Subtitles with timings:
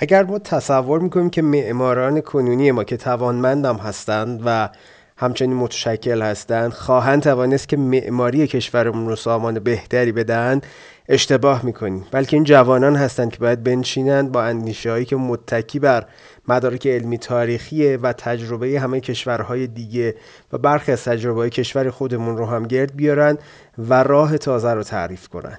[0.00, 4.68] اگر ما تصور می‌کنیم که معماران کنونی ما که توانمندم هستند و
[5.16, 10.60] همچنین متشکل هستند خواهند توانست که معماری کشورمون رو سامان بهتری بدن
[11.08, 12.06] اشتباه می‌کنیم.
[12.10, 16.06] بلکه این جوانان هستند که باید بنشینند با اندیشه هایی که متکی بر
[16.48, 20.14] مدارک علمی تاریخی و تجربه همه کشورهای دیگه
[20.52, 23.38] و برخی از تجربه های کشور خودمون رو هم گرد بیارن
[23.78, 25.58] و راه تازه رو تعریف کنن.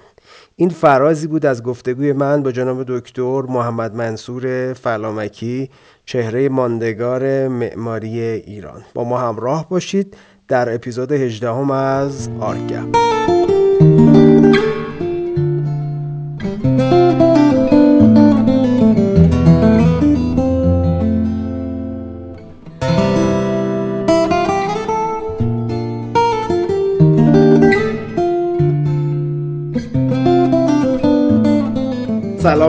[0.60, 5.70] این فرازی بود از گفتگوی من با جناب دکتر محمد منصور فلامکی
[6.04, 8.82] چهره ماندگار معماری ایران.
[8.94, 10.16] با ما همراه باشید
[10.48, 13.39] در اپیزود 18 هم از آرگپ.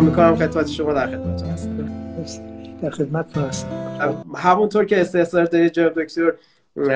[0.01, 1.89] سلام می‌کنم خدمت شما در خدمت هستم.
[2.81, 4.25] در خدمت هستم.
[4.35, 6.33] همونطور که استحصال دارید جناب دکتر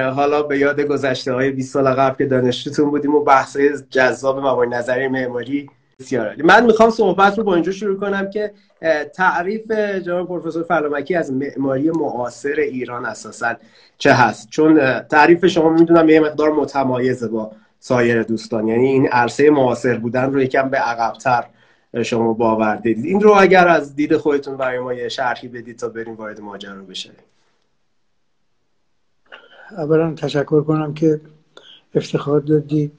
[0.10, 3.58] حالا به یاد گذشته های 20 سال قبل که دانشجوتون بودیم و بحث
[3.90, 8.52] جذاب مبانی نظری معماری بسیار من می‌خوام صحبت رو با اینجا شروع کنم که
[9.16, 9.72] تعریف
[10.06, 13.56] جناب پروفسور فلامکی از معماری معاصر ایران اساسا
[13.98, 18.68] چه هست؟ چون تعریف شما می‌دونم یه مقدار متمایزه با سایر دوستان.
[18.68, 21.44] یعنی این عرصه معاصر بودن رو یکم به عقبتر
[22.04, 25.90] شما باور دیدید این رو اگر از دید خودتون برای ما یه شرحی بدید تا
[25.90, 27.12] بریم وارد ماجرا بشه
[29.72, 31.22] اولا تشکر کنم که
[31.96, 32.92] افتخار دادید.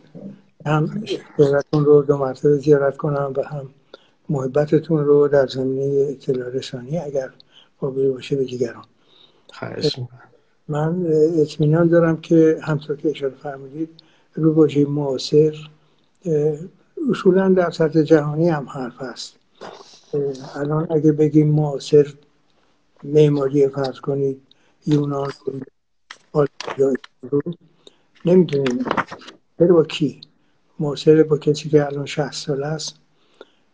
[0.67, 1.05] هم
[1.39, 3.69] زیارتون رو دو مرتبه زیارت کنم و هم
[4.29, 7.31] محبتتون رو در زمینه اطلاع رسانی اگر
[7.79, 8.85] قابل باشه به دیگران.
[10.69, 11.07] من
[11.41, 13.89] اطمینان دارم که همطور که اشاره فرمودید
[14.35, 15.55] رو واژه معاصر
[17.11, 19.37] اصولا در سطح جهانی هم حرف هست.
[20.55, 22.15] الان اگه بگیم معاصر
[23.05, 24.43] معماری فرض کنید
[24.87, 25.33] یونان
[28.25, 28.85] نمی‌دونیم.
[29.59, 30.21] بره با کی؟
[30.79, 32.97] معاصر با کسی که الان 60 سال است.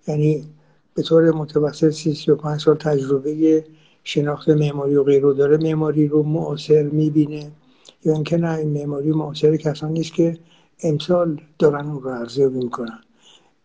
[0.09, 0.47] یعنی
[0.94, 3.65] به طور متوسط 35 سال تجربه
[4.04, 5.56] شناخت معماری و غیره داره.
[5.56, 7.50] معماری رو معاصر می‌بینه.
[8.04, 10.38] یا اینکه نه این معماری معاصر کسانی نیست که
[10.82, 12.98] امسال دارن اون رو ارزیابی می‌کنن.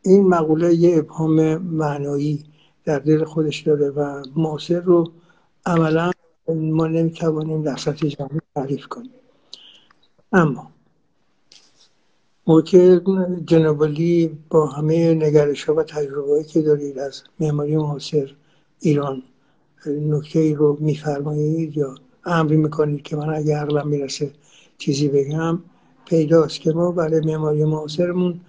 [0.07, 2.45] این مقوله یه ابهام معنایی
[2.85, 5.12] در دل خودش داره و معاصر رو
[5.66, 6.12] عملا
[6.47, 9.12] ما نمی‌توانیم در سطح جهانی تعریف کنیم.
[10.34, 10.72] اما
[12.47, 13.00] موقع
[13.45, 18.35] جنابالی با همه نگرش ها و تجربه که دارید از معماری معاصر
[18.79, 19.24] ایران
[19.88, 21.95] نکته ای رو میفرمایید یا
[22.25, 24.31] امری می‌کنید که من اگه عقلم می‌رسه
[24.78, 25.59] چیزی بگم
[26.06, 28.39] پیداست که ما برای معماری معاصرمون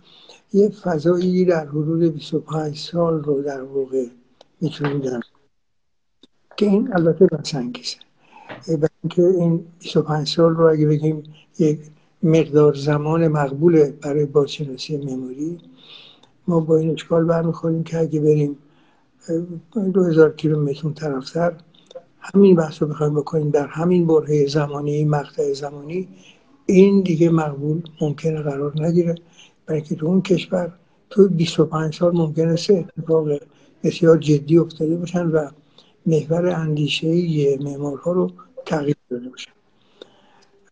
[0.53, 4.07] یه فضایی در حدود 25 سال رو در واقع
[4.61, 5.21] می‌تونیم
[6.57, 7.97] که این البته بسنگیزه
[9.11, 11.23] که این 25 سال رو اگه بگیم
[11.59, 11.81] یک
[12.23, 15.59] مقدار زمان مقبول برای بازشناسی مموری
[16.49, 18.59] ما با این اشکال برمیخوریم که اگه بریم
[19.93, 21.53] دو هزار کیلومتر طرفتر
[22.21, 26.09] همین بحث رو بخوایم بکنیم در همین برهه زمانی مقطع زمانی
[26.67, 29.15] این دیگه مقبول ممکنه قرار نگیره.
[29.69, 30.73] برای که تو اون کشور
[31.11, 33.29] تو 25 سال ممکنه سه اتفاق
[33.85, 35.49] بسیار جدی افتاده باشن و
[36.07, 38.31] محور اندیشه معمارها رو
[38.67, 39.51] تغییر داده باشن.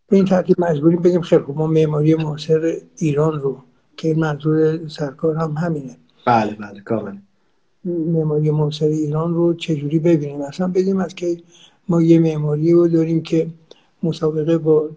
[0.09, 3.63] به این ترتیب مجبوریم بگیم خیلی ما معماری معاصر ایران رو
[3.97, 5.97] که این منظور سرکار هم همینه.
[6.27, 7.17] بله بله کامل.
[7.85, 11.37] معماری معاصر ایران رو چجوری ببینیم؟ اصلا بگیم از که
[11.89, 13.47] ما یه معماری رو داریم که
[14.03, 14.91] مسابقه با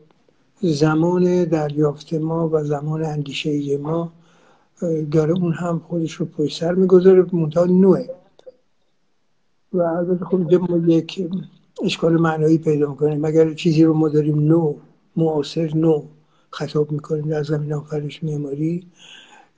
[0.61, 4.11] زمان دریافت ما و زمان اندیشه ما
[5.11, 8.09] داره اون هم خودش رو پشت سر می‌گذاره منتها نوعه.
[9.73, 11.29] و البته خب ما یک
[11.83, 13.25] اشکال معنایی پیدا می‌کنیم.
[13.25, 14.75] اگر چیزی رو ما داریم نو
[15.15, 16.03] معاصر نو
[16.49, 18.87] خطاب می‌کنیم در زمین آفرینش معماری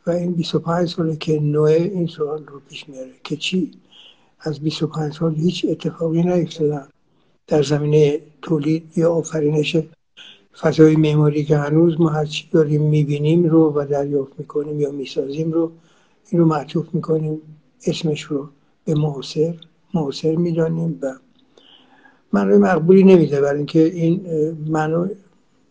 [0.07, 3.72] و این 25 ساله که نوع این سوال رو پیش میاره که چی؟
[4.39, 6.88] از 25 سال هیچ اتفاقی نیفتادن
[7.48, 9.77] در زمینه تولید یا آفرینش
[10.59, 15.71] فضای معماری که هنوز ما هرچی داریم می‌بینیم رو و دریافت می‌کنیم یا می‌سازیم رو
[16.30, 17.42] این رو معطوف می‌کنیم.
[17.88, 18.50] اسمش رو
[18.86, 19.53] به معاصر
[19.94, 21.13] معاصر می‌دانیم و
[22.33, 24.21] معنای مقبولی نمیده برای اینکه این
[24.68, 25.07] منو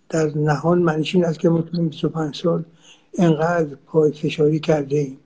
[0.09, 2.65] در نهان معنیش این است که ما تو 25 سال
[3.19, 5.19] انقدر پای فشاری کرده ایم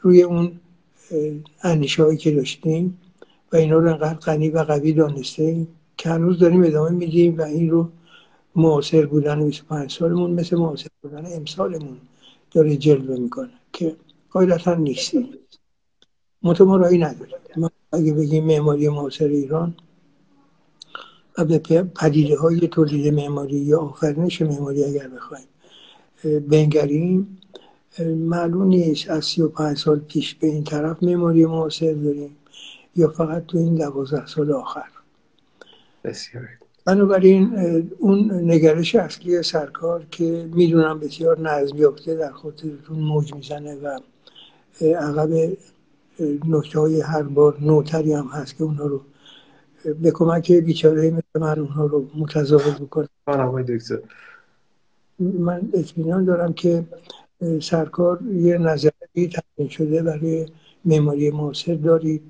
[0.00, 0.52] روی اون
[1.62, 2.98] اندیشه که داشتیم
[3.52, 7.42] و اینا رو انقدر غنی و قوی دانسته ایم که هنوز داریم ادامه میدیم و
[7.42, 7.88] این رو
[8.58, 11.98] معاصر بودن 25 سالمون مثل معاصر بودن امسالمون
[12.50, 13.96] داره جلوه می‌کنه که
[14.30, 15.28] قاعدتا نیستیم.
[16.42, 17.34] ما رایی نداریم.
[17.56, 19.74] ما اگه بگیم معماری معاصر ایران
[21.38, 25.48] و به پدیده های تولید معماری یا آفرینش معماری اگر بخوایم
[26.48, 27.38] بنگریم
[28.16, 32.36] معلوم نیست از سی و پنج سال پیش به این طرف معماری معاصر داریم
[32.96, 34.88] یا فقط تو این دوازده سال آخر.
[36.04, 36.48] بسیار.
[36.88, 37.52] بنابراین
[37.98, 43.98] اون نگرش اصلی سرکار که می‌دونم بسیار نظم یافته در خاطرتون موج می‌زنه و
[44.80, 45.56] عقب
[46.48, 49.00] نکته های هر بار نوتری هم هست که اونها رو
[50.02, 53.08] به کمک بیچاره مثل من اونها رو متضاعف بکنه.
[55.18, 56.84] من اطمینان دارم که
[57.60, 60.46] سرکار یه نظری تمرین شده برای
[60.84, 62.22] معماری معاصر دارید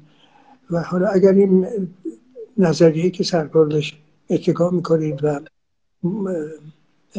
[0.71, 1.67] و حالا اگر این
[2.57, 3.99] نظریه که سرکار بهش
[4.31, 5.41] اتکا می‌کنید و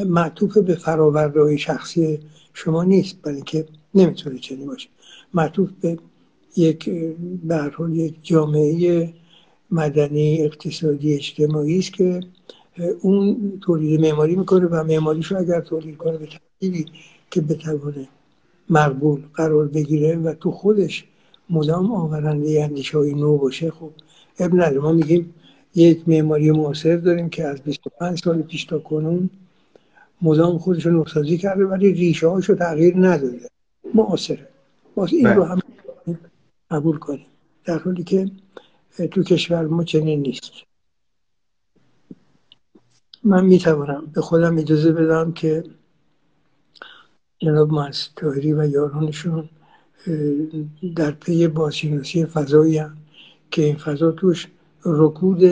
[0.05, 2.19] معطوف به فراورده شخصی
[2.53, 3.65] شما نیست برای اینکه
[3.95, 4.89] نمی‌تونه چنین باشه.
[5.33, 5.97] معطوف به
[6.57, 6.89] یک
[7.43, 9.13] به یک جامعه
[9.71, 12.19] مدنی اقتصادی اجتماعی است که
[13.01, 16.85] اون تولید معماری می‌کنه و معماریشو اگر تولید کنه به ترتیبی
[17.31, 18.07] که بتوانه
[18.69, 21.05] مقبول قرار بگیره و تو خودش
[21.49, 23.91] مدام آورنده اندیشه های نو باشه خب
[24.39, 24.79] اب نداره.
[24.79, 25.33] ما میگیم
[25.75, 29.29] یک معماری معاصر داریم که از 25 سال پیش تا کنون
[30.21, 33.49] مدام خودش رو نوسازی کرده ولی ریشه هاشو تغییر نداده.
[33.93, 34.47] معاصره.
[34.95, 35.59] باز این رو هم
[36.71, 37.25] قبول کنیم.
[37.65, 38.31] در حالی که
[39.11, 40.51] تو کشور ما چنین نیست.
[43.23, 45.63] من می‌توانم به خودم اجازه بدم که
[47.39, 49.49] جناب مهندس و یارانشون
[50.95, 52.97] در پی بازشناسی فضایی هم
[53.51, 54.47] که این فضا توش
[54.85, 55.43] رکود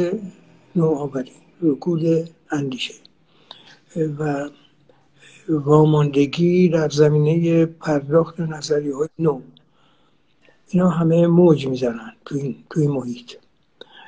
[0.76, 1.32] نوآوری
[1.62, 2.94] رکود اندیشه.
[4.20, 4.50] و
[5.50, 9.42] واماندگی در زمینه پرداخت نظری های نو.
[10.68, 13.34] اینا همه موج می‌زنن توی این, محیط.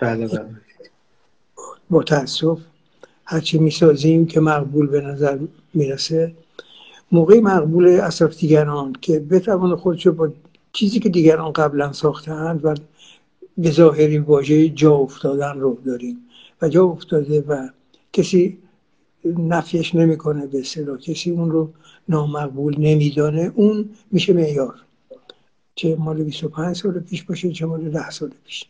[0.02, 0.50] بله بله.
[1.90, 2.60] با تاسف
[3.26, 5.40] هرچی می‌سازیم که مقبول به نظر
[5.74, 6.36] می‌رسه.
[7.12, 10.30] موقعی مقبول اصرف دیگران که بتوان خودش با
[10.74, 12.76] چیزی که دیگران قبلا ساختند و
[13.60, 16.18] به ظاهری واژه جا افتادن رو داریم.
[16.62, 17.70] و جا افتاده و
[18.14, 18.58] کسی
[19.26, 21.70] نفیش نمی‌کنه به اصطلاح کسی اون رو
[22.10, 23.52] نامقبول نمیدانه.
[23.56, 24.76] اون میشه معیار.
[25.76, 28.66] چه مال 25 سال پیش باشه چه مال 10 سال پیش.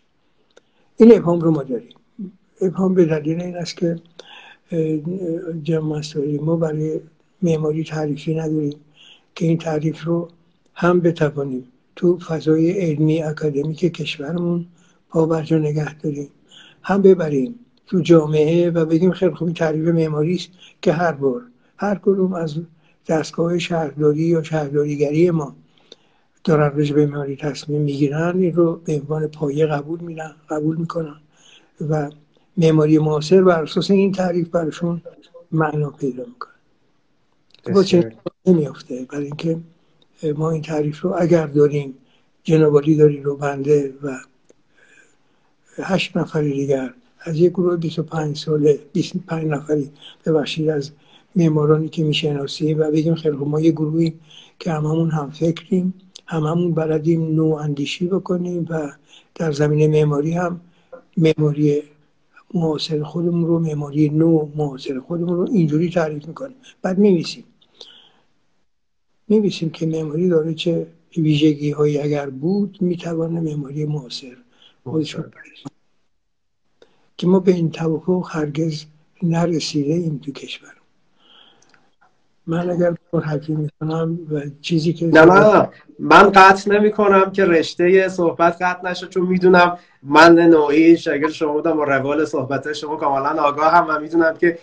[0.98, 1.96] این ابهام رو ما داریم.
[2.62, 4.00] ابهام به دلیل این است که
[5.64, 6.02] جمع
[6.42, 7.00] ما برای
[7.42, 8.76] معماری تعریفی نداریم
[9.36, 10.30] که این تعریف رو
[10.74, 11.64] هم بتوانیم
[11.96, 14.66] تو فضای علمی اکادمیک کشورمون
[15.10, 16.30] پا برجا نگه داریم
[16.84, 20.50] هم ببریم تو جامعه و بگیم خیلی خوب این تعریف معماری است
[20.82, 21.42] که هر بار
[21.78, 22.56] هر کدوم از
[23.08, 25.56] دستگاه شهرداری یا شهرداریگری ما
[26.44, 31.16] دارن رجب به معماری تصمیم می‌گیرن این رو به عنوان پایه قبول میرن قبول می‌کنن
[31.90, 32.10] و
[32.58, 35.02] معماری معاصر بر اساس این تعریف برشون
[35.52, 36.54] معنا پیدا می‌کنه.
[37.74, 38.12] با چه
[38.46, 39.60] نمیافته برای اینکه
[40.36, 41.94] ما این تعریف رو اگر داریم
[42.44, 44.18] جنابالی داری رو بنده و
[45.84, 49.90] هشت نفر دیگر از یک گروه 25 ساله 25 نفری
[50.26, 50.92] ببخشید از
[51.36, 54.14] معمارانی که می‌شناسیم و بگیم خیلی ما یه گروهی
[54.60, 55.94] که هممون هم فکریم
[56.26, 58.92] هممون بلدیم نو اندیشی بکنیم و
[59.36, 60.62] در زمینه معماری هم
[61.18, 61.84] معماری
[62.54, 66.56] معاصر خودمون رو معماری نو معاصر خودمون رو اینجوری تعریف می‌کنیم.
[66.82, 67.44] بعد میمیسیم
[69.28, 74.38] میبیسیم که معماری داره چه ویژگی هایی اگر بود می‌توانه معماری معاصر
[74.84, 75.26] خودشون
[77.20, 78.86] که ما به این توافق هرگز
[79.24, 80.70] نرسیده ایم تو کشور.
[82.48, 87.46] من اگر پر حرفی می‌کنم و چیزی که نه نه من قطع نمی کنم که
[87.46, 92.96] رشته صحبت قطع نشه چون می‌دونم من نوعی شاگرد شما بودم و روال صحبت شما
[92.96, 94.58] کاملا آگاه هم و می‌دونم که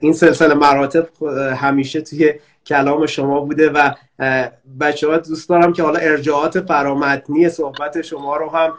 [0.00, 1.08] این سلسله مراتب
[1.54, 2.34] همیشه توی
[2.66, 3.90] کلام شما بوده و
[4.80, 8.72] بچه ها دوست دارم که حالا ارجاعات فرامتنی صحبت شما رو هم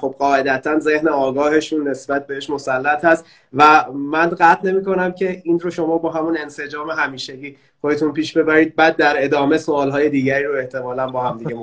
[0.00, 3.24] خب قاعدتا ذهن آگاهشون نسبت بهش مسلط هست.
[3.52, 8.36] و من قطع نمی کنم که این رو شما با همون انسجام همیشگی خودتون پیش
[8.36, 8.76] ببرید.
[8.76, 11.54] بعد در ادامه سوال های دیگری رو احتمالا با هم دیگه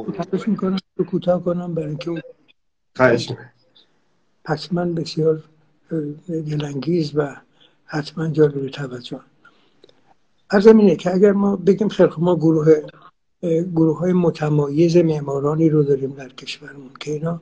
[0.48, 0.77] می‌کنم
[1.12, 2.24] کوتاه کنم برای اینکه
[2.96, 3.32] خواهش
[4.46, 5.44] حتما بسیار
[6.30, 7.36] دلانگیز و
[7.86, 9.20] حتما جالب توجه.
[10.50, 12.82] از اینه که اگر ما بگیم خیلی ما گروه
[13.75, 17.41] گروه های متمایز معمارانی رو داریم در کشورمون که اینا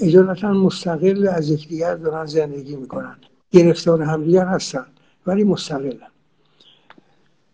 [0.00, 3.16] اجالتا مستقل از یکدیگر دارن زندگی می‌کنن.
[3.50, 4.86] گرفتار همدیگر هستن
[5.26, 6.12] ولی مستقلن.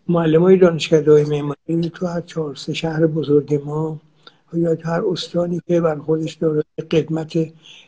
[0.07, 3.99] معلم های دانشگاه معماری تو هر چهار سه شهر بزرگ ما
[4.53, 7.37] یا هر استانی که بر خودش داره قدمت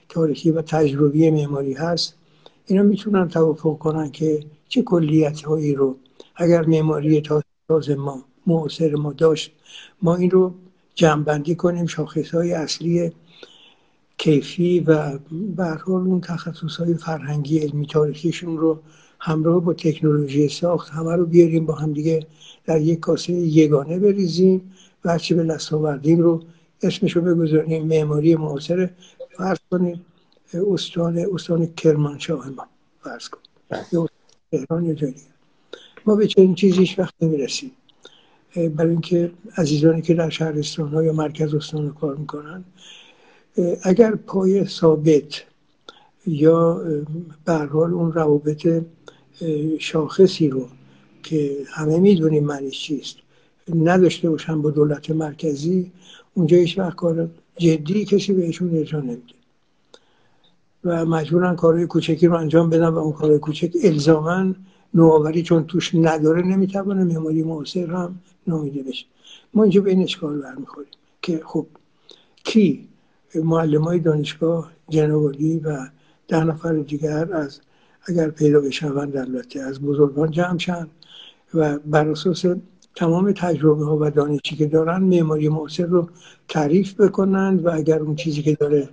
[0.10, 2.16] تاریخی و تجربی معماری هست
[2.66, 5.96] اینا می‌تونن توافق کنن که چه کلیت هایی رو
[6.36, 7.22] اگر معماری
[7.68, 9.52] تازه ما معاصر ما داشت
[10.02, 10.54] ما این رو
[10.96, 13.12] جمعبندی کنیم شاخص های اصلی
[14.22, 15.18] کیفی و
[15.58, 18.80] به اون تخصص های فرهنگی علمی تاریخیشون رو
[19.20, 22.28] همراه با تکنولوژی ساخت همه رو بیاریم با هم دیگه
[22.66, 24.72] در یک کاسه یگانه بریزیم
[25.06, 26.44] و هرچی به دست آوردیم رو
[26.84, 28.90] اسمش رو بگذاریم معماری معاصر.
[29.38, 30.06] فرض کنیم
[30.74, 32.68] استان استان کرمانشاه ما
[33.04, 33.40] فرض کن
[33.92, 34.08] یا
[34.52, 35.16] تهران یا جایی
[36.06, 37.72] ما به چنین چیزی هیچ وقت نمی‌رسیم.
[38.76, 42.64] برای اینکه عزیزانی که در شهرستان ها یا مرکز استان کار می‌کنن
[43.84, 45.44] اگر پای ثابت
[46.28, 46.82] یا
[47.46, 48.84] به اون روابط
[49.80, 50.68] شاخصی رو
[51.24, 53.16] که همه می‌دونیم معنی چیست
[53.76, 55.92] نداشته باشن با دولت مرکزی
[56.34, 59.34] اونجا هیچ وقت کار جدی کسی بهشون ارجا نمیده.
[60.84, 64.54] و مجبورن کارهای کوچکی رو انجام بدن و اون کارهای کوچک الزاما
[64.94, 69.06] نوآوری چون توش نداره نمی‌توانه معماری معاصر هم نامیده بشه.
[69.54, 70.90] ما اینجا به این اشکال برمیخوریم
[71.22, 71.66] که خب
[72.44, 72.88] کی
[73.36, 75.88] معلم های دانشگاه جنوالی و
[76.28, 77.62] ده نفر دیگر از
[78.06, 80.88] اگر پیدا بشوند البته از بزرگان جمع شن
[81.54, 82.46] و بر اساس
[82.96, 86.10] تمام تجربه ها و دانشی که دارن معماری معاصر رو
[86.48, 88.90] تعریف بکنند و اگر اون چیزی که داره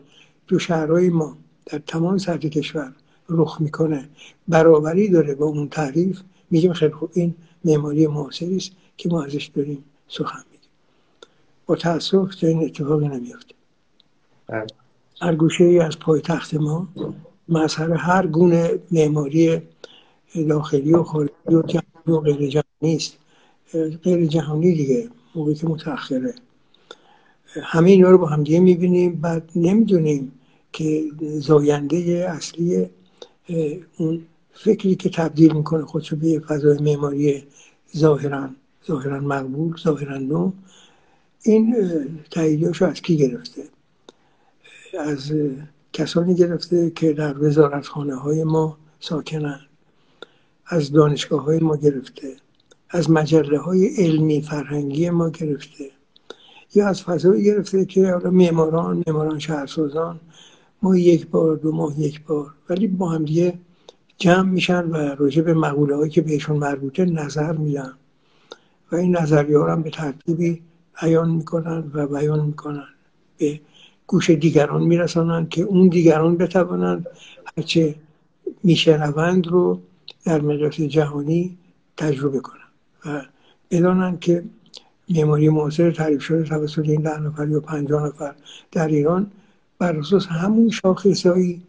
[0.46, 2.92] تو شهرهای ما در تمام سطح کشور
[3.28, 4.08] رخ می‌کنه
[4.48, 9.50] برابری داره با اون تعریف میگیم خیلی خوب این معماری معاصری است که ما ازش
[9.54, 10.70] داریم سخن میگیم
[11.66, 13.57] با تاسف این اتفاقی نمیافته.
[15.20, 16.88] هر گوشه ای از پایتخت ما
[17.48, 19.62] مظهر هر گونه معماری
[20.48, 23.16] داخلی و خارجی و جهانی و غیر جهانی است.
[24.02, 26.34] غیر جهانی دیگه موقعی که متأخره.
[27.62, 29.20] همه اینا رو با هم دیگه می‌بینیم.
[29.20, 30.32] بعد نمی‌دونیم
[30.72, 32.86] که زاینده اصلی
[33.96, 37.42] اون فکری که تبدیل می‌کنه خودشو به فضای معماری
[37.96, 38.48] ظاهرا
[38.86, 40.52] ظاهرا مقبول ظاهرا نو
[41.42, 41.76] این
[42.30, 43.62] تاییدیاشو از کی گرفته؟
[44.98, 45.32] از
[45.92, 49.60] کسانی گرفته که در وزارتخانه های ما ساکنن
[50.66, 52.36] از دانشگاه های ما گرفته
[52.90, 55.90] از مجله های علمی فرهنگی ما گرفته
[56.74, 60.20] یا از فضایی گرفته که حالا معماران معماران شهرسازان
[60.82, 63.58] ما یک بار دو ماه یک بار ولی با هم دیگه
[64.18, 67.92] جمع میشن و راجع به مقوله هایی که بهشون مربوطه نظر میدن.
[68.92, 70.62] و این نظریه ها هم به ترتیبی
[71.02, 72.88] بیان می‌کنن و بیان می‌کنن.
[73.38, 73.60] به
[74.08, 77.06] گوش دیگران میرسانند که اون دیگران بتوانند
[77.56, 77.94] هرچه
[78.64, 79.80] میشنوند رو
[80.24, 81.58] در مقیاس جهانی
[81.96, 82.72] تجربه کنند
[83.06, 83.22] و
[83.70, 84.44] بدانند که
[85.08, 88.34] معماری معاصر تعریف شده توسط این ده نفر یا پنجاه نفر
[88.72, 89.30] در ایران
[89.78, 91.62] بر اساس همون شاخصهایی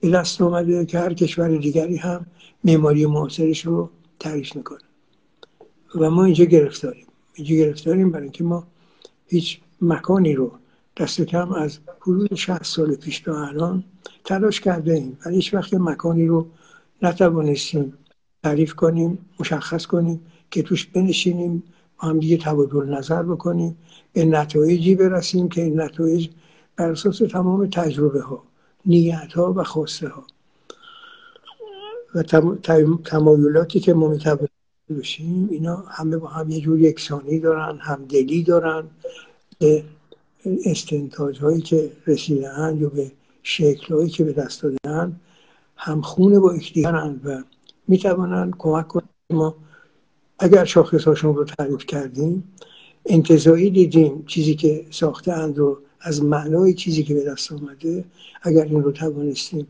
[0.00, 2.26] به دست آمده که هر کشور دیگری هم
[2.64, 4.78] معماری معاصرش رو تعریف می‌کنه.
[5.94, 7.06] و ما اینجا گرفتاریم.
[7.34, 8.66] اینجا گرفتاریم برای اینکه ما
[9.26, 10.52] هیچ مکانی رو
[11.00, 13.84] دست کم از حدود 60 سال پیش تا الان
[14.24, 16.46] تلاش کرده ایم ولی هیچ وقت مکانی رو
[17.02, 17.92] نتوانستیم
[18.42, 21.62] تعریف کنیم مشخص کنیم که توش بنشینیم
[22.02, 23.76] با هم دیگه تبادل نظر بکنیم
[24.12, 26.28] به نتایجی برسیم که این نتایج
[26.76, 28.42] بر اساس تمام تجربه ها
[28.86, 30.24] نیت ها و خواسته ها
[32.14, 32.22] و
[33.04, 34.48] تمایلاتی که ما می‌توانیم
[34.98, 38.84] بشیم اینا همه با هم یه جور یکسانی دارن همدلی دارن
[40.64, 45.20] استنتاج هایی که رسیدن یا به شکل هایی که به دست دادن
[45.76, 47.42] همخونه با یکدیگرند و
[47.88, 49.08] می‌توانند کمک کنند.
[49.30, 49.54] ما
[50.38, 52.44] اگر شاخص هاشون رو تعریف کردیم
[53.06, 58.04] انتظایی دیدیم چیزی که ساخته اند رو از معنای چیزی که به دست آمده
[58.42, 59.66] اگر این رو توانستیم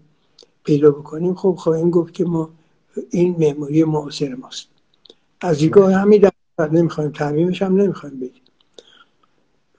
[0.64, 2.50] پیدا بکنیم خب خواهیم گفت که ما
[3.10, 4.66] این معماری معاصر ماست.
[5.40, 8.39] از دیگاه همین در نمی‌خوایم تعمیمش هم نمی‌خوایم بگیم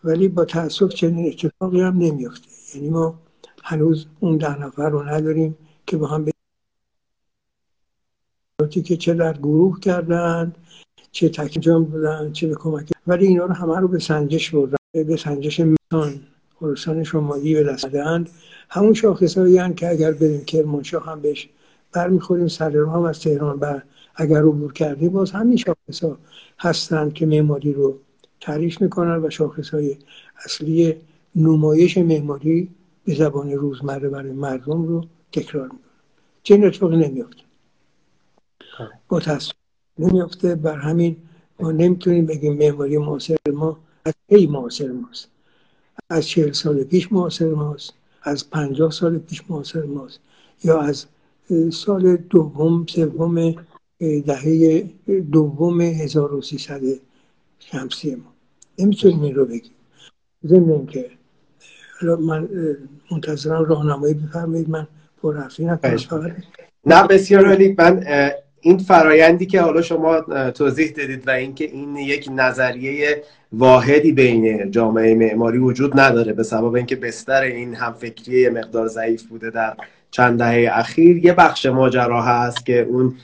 [0.04, 2.48] ولی با تاسف چنین اتفاقی هم نمیفته.
[2.76, 3.20] یعنی ما
[3.64, 6.26] هنوز اون ده نفر رو نداریم که با هم
[8.72, 10.56] که چه در گروه کردند
[11.12, 14.78] چه تکنجام بودن چه به کمک ولی اینا رو همه رو به سنجش بردن.
[14.94, 16.22] به سنجش میتان
[16.60, 18.30] خراسان شمالی به دست دهند
[18.70, 21.50] همون شاخص هایی که اگر بریم کرمانشاه هم بهش
[21.92, 23.84] برمیخوریم سر رو هم از تهران بر
[24.16, 26.18] اگر عبور کردیم باز همین شاخص ها
[26.60, 28.00] هستند که معماری رو
[28.42, 29.98] تعریف می‌کنن و شاخص های
[30.46, 30.96] اصلی
[31.36, 32.70] نمایش معماری
[33.06, 35.80] به زبان روزمره برای مردم رو تکرار می‌کنن.
[36.44, 37.44] چه اتفاقی نمیافته؟
[39.08, 39.56] با تصویر
[40.00, 40.56] نمیافته.
[40.56, 41.16] بر همین
[41.60, 45.28] ما نمی‌تونیم بگیم معماری معاصر ما از کی معاصر ماست؟
[46.10, 47.94] از چهل سال پیش معاصر ماست؟
[48.24, 50.20] از پنجاه سال پیش معاصر ماست؟
[50.64, 51.06] یا از
[51.72, 53.56] سال دوم سوم
[54.00, 54.84] دهه
[55.32, 56.82] دوم 1300
[57.60, 58.31] شمسی ما؟
[58.80, 59.72] نمی‌تونیم این رو بگیم.
[60.46, 61.10] ضمن که
[62.20, 62.50] من
[63.12, 64.70] منتظرم راهنمایی بفرمایید.
[64.70, 64.88] من
[65.22, 65.66] پر حرفی
[66.86, 67.76] نه بسیار عالی.
[67.78, 68.04] من
[68.62, 73.24] این فرایندی که حالا شما توضیح دادید و اینکه این یک نظریه
[73.54, 79.50] واحدی بین جامعه معماری وجود نداره به سبب اینکه بستر این همفکری مقدار ضعیف بوده
[79.50, 79.74] در
[80.12, 83.16] چند دهه اخیر یه بخش ماجرا هست که اون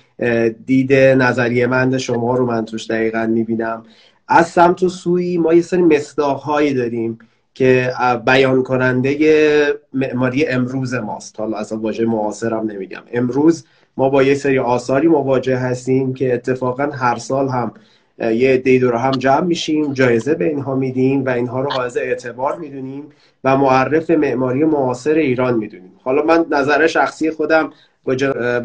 [0.65, 3.83] دید نظریه مند شما رو من توش دقیقا می‌بینم.
[4.27, 7.19] از سمت و سوی ما یه سری مصداقهایی داریم
[7.53, 7.93] که
[8.25, 11.39] بیان کننده معماری امروز ماست.
[11.39, 13.01] حالا اصلا واژه معاصرم نمیگم.
[13.13, 13.65] امروز
[13.97, 17.71] ما با یه سری آثاری مواجه هستیم که اتفاقا هر سال هم
[18.19, 22.57] یه دی رو هم جمع میشیم جایزه به اینها میدیم و اینها رو حائز اعتبار
[22.57, 23.03] می‌دونیم
[23.43, 25.91] و معرف معماری معاصر ایران می‌دونیم.
[26.03, 27.69] حالا من نظر شخصی خودم
[28.07, 28.15] با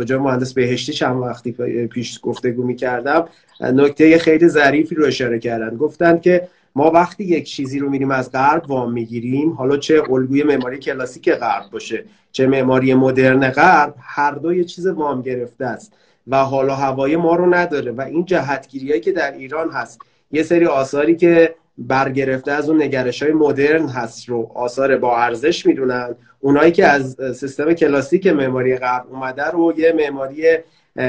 [0.04, 1.52] جای مهندس بهشتی چند وقتی
[1.86, 3.28] پیش گفتگو می‌کردم
[3.60, 5.76] نکته خیلی ظریفی رو اشاره کردن.
[5.76, 10.42] گفتن که ما وقتی یک چیزی رو میریم از غرب وام می‌گیریم حالا چه الگوی
[10.42, 15.92] معماری کلاسیک غرب باشه چه معماری مدرن غرب هر دو یه چیز وام گرفته است
[16.26, 20.00] و حالا هوای ما رو نداره و این جهتگیریایی که در ایران هست.
[20.32, 25.66] یه سری آثاری که برگرفته از اون نگرش های مدرن هست رو آثار با ارزش
[25.66, 26.14] می‌دونن.
[26.44, 30.44] اونایی که از سیستم کلاسیک معماری غرب اومده رو یه معماری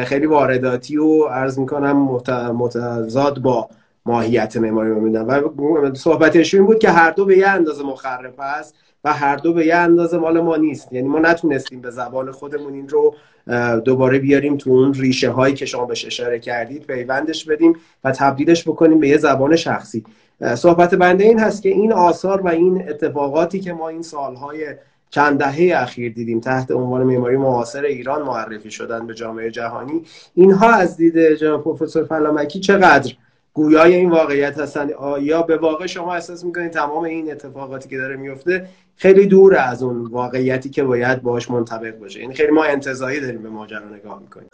[0.04, 1.98] خیلی وارداتی و عرض می‌کنم
[2.58, 3.70] متضاد با
[4.06, 8.40] ماهیت معماری رو میدن و صحبتش این بود که هر دو به یه اندازه مخرف
[8.40, 10.94] است و هر دو به یه اندازه مال ما نیست.
[10.94, 13.16] یعنی ما نتونستیم به زبان خودمون این رو
[13.80, 18.68] دوباره بیاریم تو اون ریشه هایی که شما بهش اشاره کردید پیوندش بدیم و تبدیلش
[18.68, 20.04] بکنیم به یه زبان شخصی.
[20.56, 24.68] صحبت بنده این هست که این آثار و این اتفاقاتی که ما این سالهای
[25.14, 30.04] چند دهه اخیر دیدیم تحت عنوان معماری معاصر ایران معرفی شدن به جامعه جهانی.
[30.34, 33.14] اینها از دید جناب پروفسور فلامکی چقدر
[33.54, 34.90] گویای این واقعیت هستن؟
[35.22, 39.84] یا به واقع شما احساس می‌کنید تمام این اتفاقاتی که داره میفته خیلی دور از
[39.84, 44.22] اون واقعیتی که باید باش منطبق باشه؟ یعنی خیلی ما انتظایی داریم به ماجرا نگاه
[44.22, 44.50] می‌کنیم.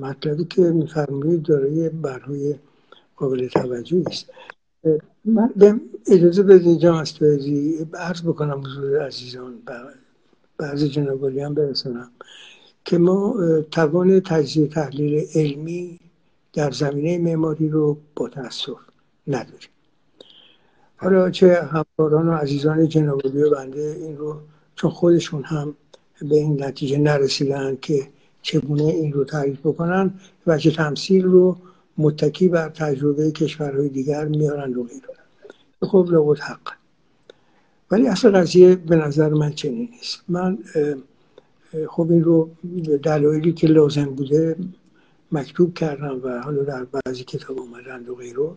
[0.00, 2.54] مطلبی که میفرمایید دارای برای
[3.16, 4.30] قابل توجهی است.
[5.24, 5.74] من به
[6.10, 9.54] اجازه بدید استویزی عرض بکنم حضور عزیزان.
[10.58, 12.10] بعضی جنابالی هم برسنم
[12.84, 13.36] که ما
[13.70, 15.98] توان تجزیه تحلیل علمی
[16.52, 18.76] در زمینه معماری رو با تاسف
[19.26, 19.68] نداریم.
[20.96, 24.40] حالا چه همکاران و عزیزان جنابالی و بنده این رو
[24.76, 25.74] چون خودشون هم
[26.22, 28.08] به این نتیجه نرسیدن که
[28.42, 30.14] چگونه این رو تعریف بکنن
[30.46, 31.56] و چه تمثیل رو
[31.98, 35.02] متکی بر تجربه کشورهای دیگر میارن و غیره.
[35.82, 36.72] خب لابد حق.
[37.90, 40.22] ولی اصل قضیه به نظر من چنین نیست.
[40.28, 40.58] من
[41.88, 42.50] خب این رو
[43.02, 44.56] دلایلی که لازم بوده
[45.32, 48.50] مکتوب کردم و حالا در بعضی کتاب آمدند و غیره.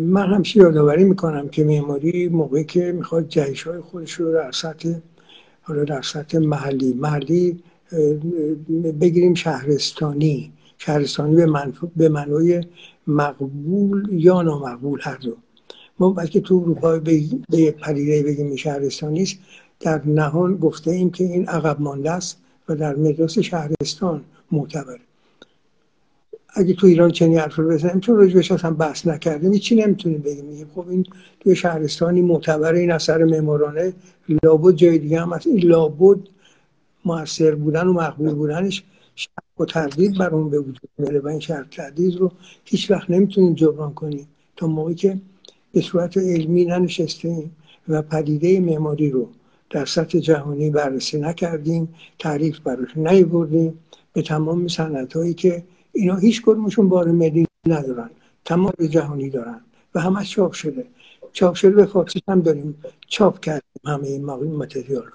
[0.00, 4.94] من همیشه یادآوری می‌کنم که معماری موقعی که می‌خواد جهش های خودش رو در سطح
[5.62, 7.62] حالا در سطح محلی محلی
[9.00, 12.64] بگیریم شهرستانی شهرستانی به, به معنای
[13.06, 15.36] مقبول یا نامقبول هر دو.
[16.00, 19.38] ما بلکه تو اروپا به پدیده بگیم شهرستانی است
[19.80, 25.00] در نهان گفته ایم که این عقب مانده است و در مدرس شهرستان معتبره.
[26.54, 30.44] اگه تو ایران چنین حرف رو بزنیم چون راجبش اصلا بحث نکردیم چی نمی‌تونیم بگیم.
[30.44, 31.06] میگیم خب این
[31.40, 33.92] توی شهرستانی معتبر این اثر معمارانه.
[34.42, 35.46] لابد جای دیگه هم هست.
[35.46, 36.18] این لابد
[37.04, 38.84] موثر بودن و مقبول بودنش
[39.14, 42.32] شک و تردید بر اون به وجود میاره و این شرط تردید رو
[42.64, 44.28] هیچ وقت نمی‌تونیم جبران کنیم.
[44.56, 45.18] تا موقعی که
[45.72, 47.56] به صورت علمی ننشستیم
[47.88, 49.28] و پدیده معماری رو
[49.70, 53.78] در سطح جهانی بررسی نکردیم تعریف براش نیوردیم
[54.12, 58.10] به تمام سنت هایی که اینا هیچ کدومشون بار ملی ندارن
[58.44, 59.60] تمام جهانی دارن
[59.94, 60.86] و همه چاپ شده.
[61.32, 62.74] چاپ شده به فارسی هم داریم
[63.08, 65.12] چاپ کردیم همه این متریال رو.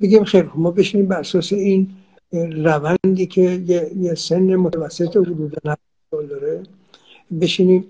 [0.00, 1.88] بگیم خیلی ما بشینیم بر اساس این
[2.32, 5.54] روندی که یه, یه سن متوسط حدود
[6.10, 6.62] سال داره
[7.40, 7.84] بشینیم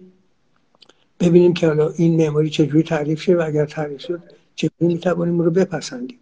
[1.20, 4.22] ببینیم که حالا این معماری چجوری تعریف شه و اگر تعریف شد
[4.55, 6.18] چجوری می‌توانیم رو بپسندیم؟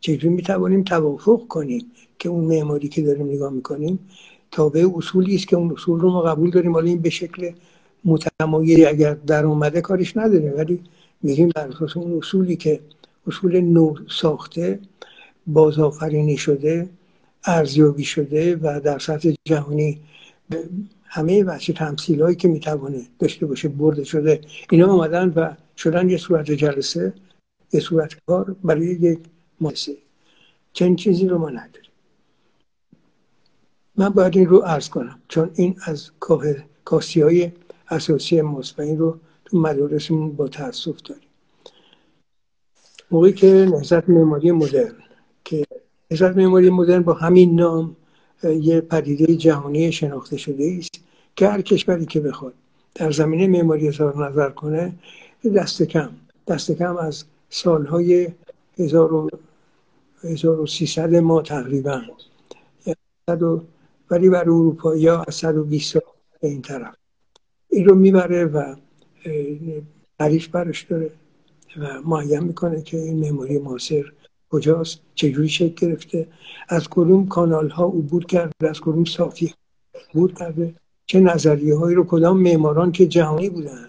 [0.00, 1.86] چجوری می‌توانیم توافق کنیم
[2.18, 3.98] که اون معماری که داریم نگاه می‌کنیم
[4.50, 7.50] تابع اصولی است که اون اصول رو ما قبول داریم؟ حالا این به شکل
[8.04, 10.80] متمایلی اگر در اومده کارش نداریم ولی
[11.22, 12.80] میگیم بر اساس اون اصولی که
[13.26, 14.78] اصول نو ساخته
[15.46, 16.88] بازآفرینی شده
[17.44, 20.00] ارزیابی شده و در سطح جهانی
[21.14, 26.16] همه بچه تمثیل هایی که می‌توانه داشته باشه برده شده اینا آمدن و شدن یه
[26.16, 27.12] صورت جلسه
[27.70, 29.18] به صورت کار برای یک
[29.60, 29.96] مؤسسه.
[30.72, 31.90] چنین چیزی رو ما نداریم.
[33.96, 36.10] من باید این رو عرض کنم چون این از
[36.84, 37.52] کاسی های
[37.88, 41.28] اساسی ماست و این رو تو مدارسمون با تاسف داریم.
[43.10, 44.94] موقعی که نهضت معماری مدرن
[45.44, 45.64] که
[46.10, 47.96] نهضت معماری مدرن با همین نام
[48.44, 51.03] یه پدیده جهانی شناخته شده است
[51.36, 52.54] که هر کشوری که بخواد
[52.94, 54.92] در زمینه معماری اظهار نظر کنه
[55.56, 56.10] دست کم.
[56.46, 58.28] دست کم از سالهای
[58.78, 62.00] 1300 ما تقریبا.
[64.10, 66.02] ولی بر اروپایی ها از 120 سال
[66.40, 66.94] این طرف.
[67.68, 68.74] این رو می‌بره و
[70.18, 71.10] تعریف برش داره
[71.76, 74.12] و معین می‌کنه که این معماری معاصر
[74.50, 76.28] کجاست چجوری شکل گرفته
[76.68, 79.54] از کدوم کانال ها عبور کرده از کدوم صافی
[80.10, 80.74] عبور کرده.
[81.06, 83.88] چه نظریه هایی رو کدام معماران که جهانی بودن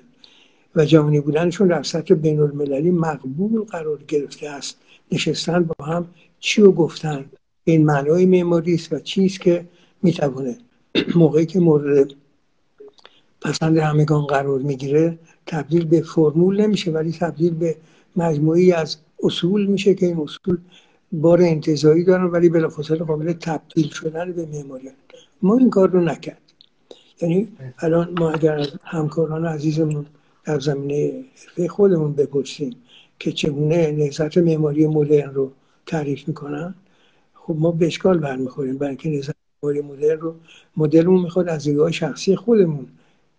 [0.75, 4.77] و جهانی بودنشون در سطح بین المللی مقبول قرار گرفته است.
[5.11, 6.07] نشستن با هم
[6.39, 7.25] چی رو گفتن؟
[7.63, 9.65] این معنای معماری است و چیست که
[10.03, 10.57] می‌توانه؟
[11.15, 12.11] موقعی که مورد
[13.41, 17.75] پسند همگان قرار می‌گیره تبدیل به فرمول نمیشه ولی تبدیل به
[18.15, 20.57] مجموعی از اصول میشه که این اصول
[21.11, 24.89] بار انتظایی دارن ولی بلافاصله قابل تبدیل شدن به معماری
[25.41, 26.44] ما این کار رو نکرد
[27.21, 27.47] یعنی
[27.79, 30.05] الان ما اگر از همکاران عزیزمون
[30.45, 31.23] در زمینه
[31.69, 32.75] خودمون بپرسیم
[33.19, 35.51] که چگونه نهضت معماری مدرن رو
[35.85, 36.75] تعریف می‌کنن
[37.33, 40.35] خب ما به اشکال برمیخوریم برای اینکه نهضت معماری مدرن رو
[40.77, 42.87] مدلمون می‌خواد از دیدگاه شخصی خودمون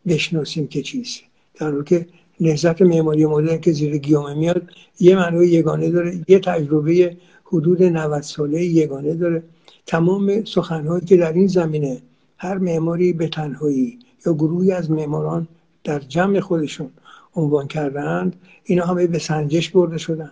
[0.07, 1.21] بشناسیم که چیست.
[1.55, 2.07] در حالی که
[2.41, 4.63] نهضت معماری مدرن که زیر گیومه میاد
[5.01, 9.43] یه معنای یگانه داره یه تجربه حدود 90 ساله یگانه داره.
[9.87, 12.03] تمام سخنهایی که در این زمینه
[12.39, 15.49] هر معماری به تنهایی یا گروهی از معماران
[15.85, 16.91] در جمع خودشون
[17.35, 20.31] عنوان کردند اینا همه به سنجش برده شدن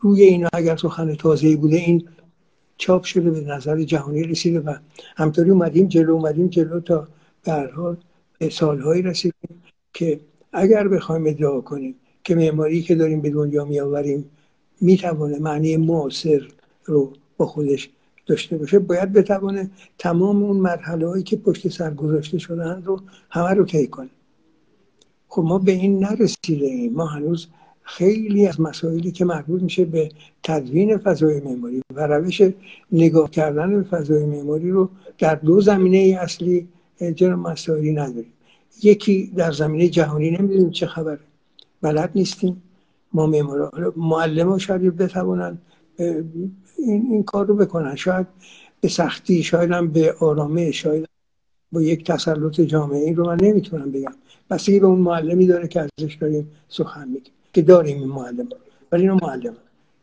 [0.00, 2.08] روی اینا اگر سخن تازه بوده این
[2.78, 4.76] چاپ شده به نظر جهانی رسیده و
[5.16, 7.08] همطوری اومدیم جلو اومدیم جلو تا
[7.44, 7.96] در حال
[8.38, 9.62] به سالهایی رسیدیم
[9.94, 10.20] که
[10.52, 14.30] اگر بخوایم ادعا کنیم که معماری که داریم به دنیا میآوریم
[14.80, 16.48] می‌توانه معنی معاصر
[16.84, 17.90] رو با خودش
[18.26, 23.50] داشته باشه باید بتوانه تمام اون مرحله هایی که پشت سر گذاشته شدن رو همه
[23.50, 24.08] رو طی کنه.
[25.28, 26.92] خب ما به این نرسیده ایم.
[26.92, 27.48] ما هنوز
[27.82, 30.10] خیلی از مسائلی که مربوط میشه به
[30.42, 32.42] تدوین فضای معماری و روش
[32.92, 36.68] نگاه کردن به فضای معماری رو در دو زمینه اصلی
[37.14, 38.32] جناب مسائلی نداریم.
[38.82, 41.18] یکی در زمینه جهانی نمی‌دونیم چه خبره.
[41.82, 42.62] بلد نیستیم.
[43.12, 43.32] ما
[43.96, 45.58] معلم ها شاید بتوانند
[46.78, 47.96] این, این کار رو بکنن.
[47.96, 48.26] شاید
[48.80, 51.08] به سختی شاید هم به آرامه شاید
[51.72, 54.12] با یک تسلط جامعه این رو من نمی‌تونم بگم.
[54.50, 58.48] بسیاری به اون معلمی داره که ازش داریم سخن میگیم که داریم این معلم
[58.92, 59.56] ولی اینو معلم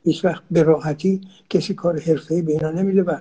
[0.03, 3.17] هیچ وقت به راحتی کسی کار حرفه‌ای به اینا نمیده و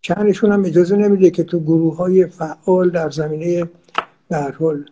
[0.00, 3.68] چندشون هم اجازه نمیده که تو گروه های فعال در زمینه
[4.28, 4.84] در حال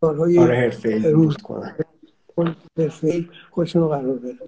[0.00, 0.36] کارهای
[1.04, 1.36] روز
[3.50, 4.38] خودشون رو قرار بده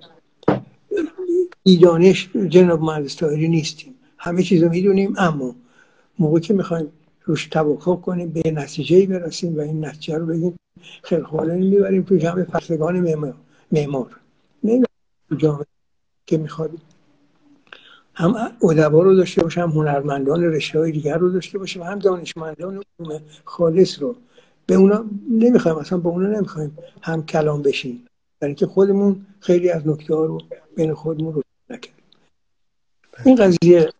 [1.62, 3.94] ایدانش جناب مهندس نیستیم.
[4.18, 5.54] همه چیز رو می‌دونیم اما
[6.18, 6.86] موقع که می‌خوایم
[7.24, 10.58] روش توافق کنیم به نتیجه برسیم و این نتیجه رو بگیم
[11.02, 13.00] خیلی خواهد می‌بریم تو جمع فرسگان
[13.72, 14.16] معمار.
[14.64, 14.82] نه
[15.36, 15.66] جامعه
[16.26, 16.70] که می‌خواد.
[18.14, 21.98] هم ادبا رو داشته باشه هم هنرمندان رشته های دیگر رو داشته باشه و هم
[21.98, 22.82] دانشمندان
[23.44, 24.16] خالص رو.
[24.66, 28.06] به اونا نمی‌خوایم اصلا به اونا نمی‌خوایم هم کلام بشیم
[28.40, 30.40] برای اینکه خودمون خیلی از نکته ها رو
[30.76, 31.94] بین خودمون رو نکرد.
[33.24, 33.92] این قضیه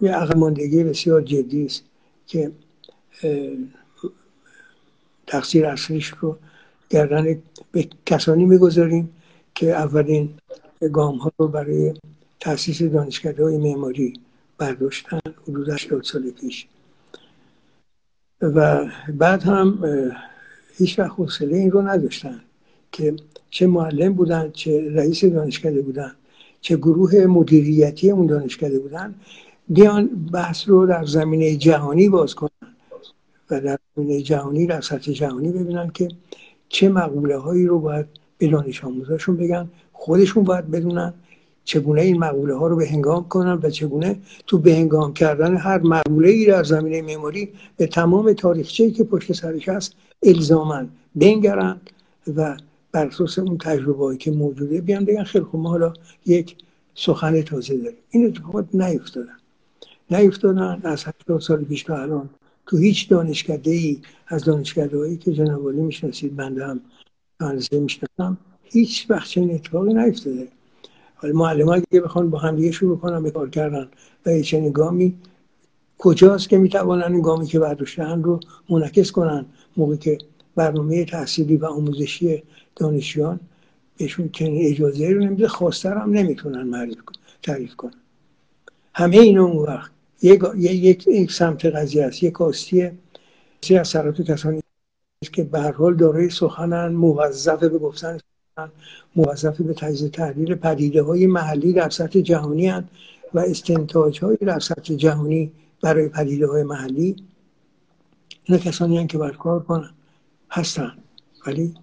[0.00, 1.84] یه عقل ماندگی بسیار جدی است
[2.26, 2.52] که
[5.26, 6.38] تقصیر اصلیش رو
[6.90, 9.16] گردن به کسانی می‌گذاریم
[9.54, 10.34] که اولین
[10.92, 11.94] گام ها رو برای
[12.40, 14.12] تاسیس دانشکده های معماری
[14.58, 16.66] برداشتن حدود 80 سال پیش.
[18.40, 19.78] و بعد هم
[20.78, 22.40] هیچ وقت حوصله این رو نداشتن
[22.92, 23.16] که
[23.50, 26.12] چه معلم بودن چه رئیس دانشکده بودن.
[26.64, 29.14] چه گروه مدیریتی اون دانشکده بودن
[29.68, 32.50] بیان بحث رو در زمینه جهانی باز کنن
[33.50, 36.08] و در زمینه جهانی در سطح جهانی ببینن که
[36.68, 38.06] چه مقوله هایی رو باید
[38.38, 41.14] به دانش آموزاشون بگن خودشون باید بدونن
[41.64, 45.78] چگونه این مقوله ها رو به هنگام کنن و چگونه تو به هنگام کردن هر
[45.78, 51.80] مقوله ای در زمینه معماری به تمام تاریخچه‌ای که پشت سرش هست الزامن بنگرن
[52.36, 52.56] و
[52.94, 55.92] بر اساس اون تجربه که موجوده بیان بگن خیلی خوب ما حالا
[56.26, 56.56] یک
[56.94, 57.98] سخن تازه داریم.
[58.10, 59.36] این اتفاقات نیفتادن.
[60.10, 62.30] نیفتادن از 80 سال پیش تا الان.
[62.66, 66.80] تو هیچ دانشکده ای از دانشکده هایی که جناب می‌شناسید بنده هم
[67.72, 70.48] می‌شناسم هیچ وقت چنین اتفاقی نیفتاده.
[71.14, 73.88] حالا معلم اگه بخوان با هم دیگه شروع کنن به کار کردن
[74.26, 75.14] و چنین گامی
[75.98, 80.18] کجاست که می‌توانن این گامی که برداشتن رو منعکس کنن؟ موقعی که
[80.56, 82.42] برنامه تحصیلی و آموزشی
[82.76, 83.40] دانشجویان
[83.98, 86.94] بهشون چنین اجازه رو نمیده خواستر هم نمی‌تونن
[87.42, 88.00] تعریف کنن.
[88.94, 89.90] همه اینا اون وقت.
[90.22, 92.22] یک, یک،, یک سمت قضیه است.
[92.22, 92.90] یک کاستی
[93.80, 94.60] از طرف کسانی
[95.32, 98.18] که به هر حال دارای سخنن موظف به گفتن
[99.16, 102.88] موظف به تجزیه تحلیل پدیده های محلی در سطح جهانی هن
[103.34, 107.16] و استنتاج های در سطح جهانی برای پدیده های محلی.
[108.44, 109.90] اینا کسانی هن که باید کار کنن.
[110.50, 110.92] هستن.
[111.46, 111.74] ولی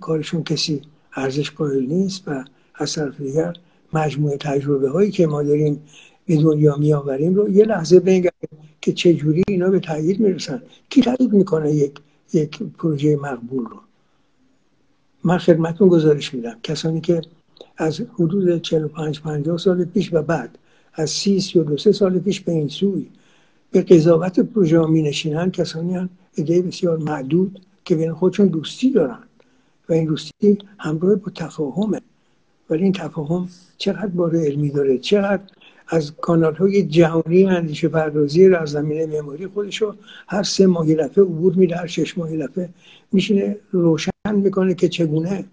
[0.00, 0.82] کارشون کسی
[1.14, 3.56] ارزش قائل نیست و از طرف دیگر
[3.92, 5.82] مجموعه تجربه هایی که ما داریم
[6.26, 8.48] به دنیا می آوریم رو یه لحظه بنگریم
[8.80, 10.62] که چجوری اینا به تایید می‌رسن.
[10.90, 11.98] کی تایید می‌کنه یک
[12.32, 13.76] یک پروژه مقبول رو؟
[15.24, 16.56] من خدمتون گزارش میدم.
[16.62, 17.20] کسانی که
[17.76, 20.58] از حدود 45 50 سال پیش و بعد
[20.94, 23.06] از 30 32 سال پیش به این سوی
[23.70, 29.25] به قضاوت پروژه می نشینن کسانی هم ایده بسیار معدود که بین خودشون دوستی دارن.
[29.88, 32.00] و این دوستی همراه با تفاهمه.
[32.70, 35.42] ولی این تفاهم چقدر بار علمی داره؟ چقدر
[35.88, 39.94] از کانال های جهانی اندیشه پردازی در زمینه معماری خودشو
[40.28, 42.68] هر سه ماهی دفعه عبور میده هر شش ماهی دفعه
[43.12, 45.44] میشینه روشن می‌کنه که چگونه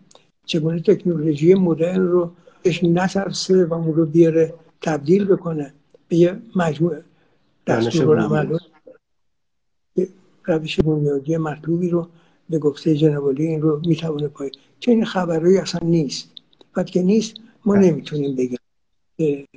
[0.45, 2.31] چگونه تکنولوژی مدرن رو
[2.63, 5.73] بهش نترسه و اون رو بیاره تبدیل بکنه
[6.07, 7.03] به یه مجموعه
[7.67, 8.57] دستور عمل
[10.45, 12.07] روش بنیادی مطلوبی رو
[12.53, 16.31] به گفته جنوالی این رو می‌تونه پای چه این خبرهایی اصلا نیست.
[16.75, 17.33] وقتی که نیست
[17.65, 17.91] ما بله.
[17.91, 19.47] نمی‌تونیم بگیم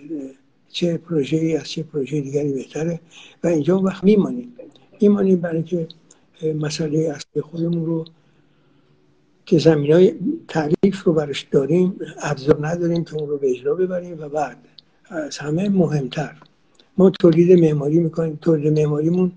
[0.68, 3.00] چه پروژه ای از چه پروژه دیگری بهتره.
[3.44, 4.52] و اینجا وقت میمانیم.
[5.00, 5.88] میمانیم برای که
[6.60, 8.04] مسئله اصلی خودمون رو
[9.46, 10.14] که زمین های
[10.48, 14.56] تعریف رو برش داریم ابزار نداریم که اون رو به اجرا ببریم و بعد
[15.08, 16.36] از همه مهمتر.
[16.98, 18.38] ما تولید معماری می‌کنیم.
[18.42, 19.32] تولید معماریمون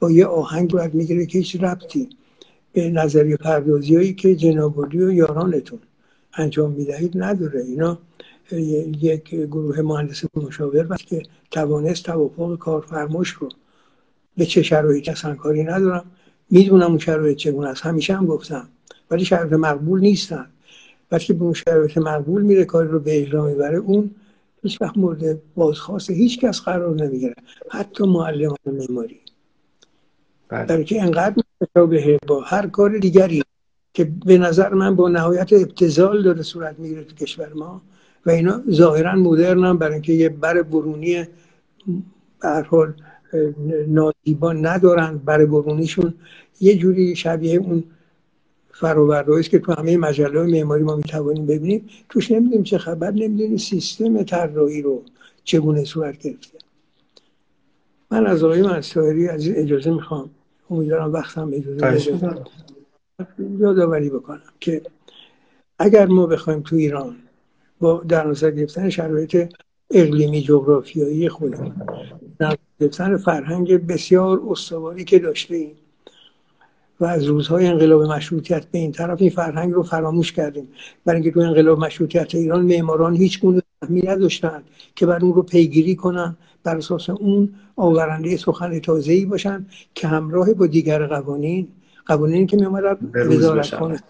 [0.00, 2.08] با یه آهنگ باید می‌گیره که هیچ ربطی
[2.72, 5.78] به نظریه پردازی هایی که جنابالی و یارانتون
[6.34, 7.60] انجام می‌دهید نداره.
[7.60, 7.98] اینا
[9.02, 13.48] یک گروه مهندس مشاور وقتی که توانست توافق کارفرماش رو
[14.36, 16.04] به چه شرایطی اصلا کاری ندارم.
[16.50, 17.82] می‌دونم اون شرایط چگونه است.
[17.82, 18.68] همیشه هم گفتم.
[19.10, 20.46] ولی شرایط مقبول نیستن.
[21.12, 24.10] وقتی به اون شرایط مقبول میره کاری رو به اجرا می‌بره اون
[24.62, 27.34] هیچ وقت مورد بازخواست هیچ کس قرار نمی‌گیره.
[27.70, 29.21] حتی معلمان معماری.
[30.52, 33.42] برای که انقدر مشابهه با هر کار دیگری
[33.94, 37.82] که به نظر من با نهایت ابتزال داره صورت می‌گیره تو کشور ما
[38.26, 41.24] و اینا ظاهرا مدرن برای اینکه یه بر برونی
[42.40, 42.94] به حال
[43.88, 46.14] نازیبا ندارن بر برونیشون
[46.60, 47.84] یه جوری شبیه اون
[48.82, 51.88] است که تو همه مجله های معماری ما می‌توانیم ببینیم.
[52.08, 55.02] توش نمی‌دونیم چه خبر نمی‌دونیم سیستم طراحی رو
[55.44, 56.58] چگونه صورت گرفته.
[58.10, 60.30] من از آقای منصوری از اجازه می‌خوام
[60.72, 62.44] امیدوارم وقتم اجازه بده
[63.58, 64.82] یادآوری بکنم که
[65.78, 67.16] اگر ما بخوایم تو ایران
[67.80, 69.54] با در نظر گرفتن شرایط
[69.90, 71.74] اقلیمی جغرافیایی خودمون
[72.38, 75.76] در گرفتن فرهنگ بسیار استواری که داشته ایم
[77.00, 80.68] و از روزهای انقلاب مشروطیت به این طرف این فرهنگ رو فراموش کردیم.
[81.04, 84.62] برای اینکه تو انقلاب مشروطیت ایران معماران هیچ گونه فهمی نداشتن
[84.96, 90.54] که بر اون رو پیگیری کنن بر اساس اون آورنده سخن تازه‌ای باشن که همراه
[90.54, 91.68] با دیگر قوانین
[92.06, 94.02] قوانینی که میامدن وزارت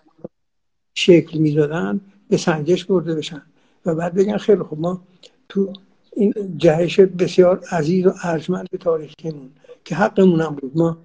[0.95, 3.43] شکل می‌دادن به سنجش برده بشن.
[3.87, 5.01] و بعد بگن خیلی خب ما
[5.49, 5.73] تو
[6.17, 9.51] این جهش بسیار عزیز و ارجمند تاریخیمون
[9.85, 10.73] که حقمون هم بود.
[10.75, 10.99] ما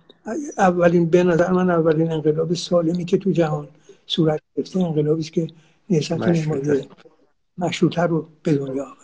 [0.57, 3.67] اولین به نظر من اولین انقلاب سالمی که تو جهان
[4.07, 5.47] صورت گرفته انقلابی است که
[5.89, 6.87] نهضت نمایی
[7.57, 8.97] مشروطه رو به دنیا آورد.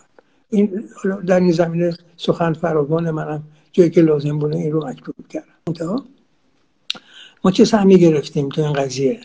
[0.50, 0.88] این
[1.26, 6.04] در این زمینه سخن فراوان منم جایی که لازم بوده این رو مکتوب کردم.
[7.44, 9.20] ما چه سهمی گرفتیم تو این قضیه؟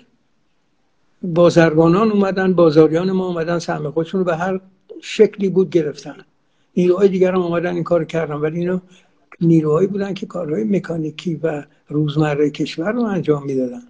[1.21, 4.59] بازرگانان اومدن بازاریان ما اومدن سهم خودشون رو به هر
[5.01, 6.15] شکلی بود گرفتن.
[6.77, 8.79] نیروهای دیگر هم اومدن این کار کردن ولی اینو
[9.41, 13.81] نیروهایی بودن که کارهای مکانیکی و روزمره کشور رو انجام می‌دادن.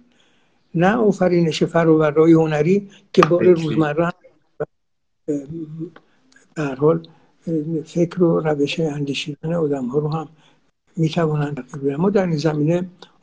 [0.74, 4.12] نه آفرینش فراورهای هنری که بار روزمره
[6.54, 7.06] به حال
[7.84, 10.28] فکر و روش اندیشیدن آدم ها رو هم
[10.96, 11.64] می‌توانند
[11.98, 12.74] ما در این زمینه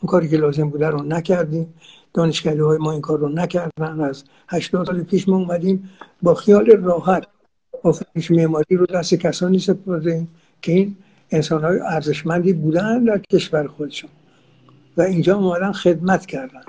[0.02, 1.74] اون کاری که لازم بوده رو نکردیم.
[2.14, 4.00] دانشکده های ما این کار رو نکردن.
[4.00, 5.90] از 80 سال پیش ما اومدیم
[6.22, 7.28] با خیال راحت
[7.84, 10.28] آفرینش معماری رو دست کسانی سپردیم
[10.62, 10.96] که این
[11.32, 14.10] انسان های ارزشمندی بودن در کشور خودشون.
[14.98, 16.64] و اینجا اومدن خدمت کردن.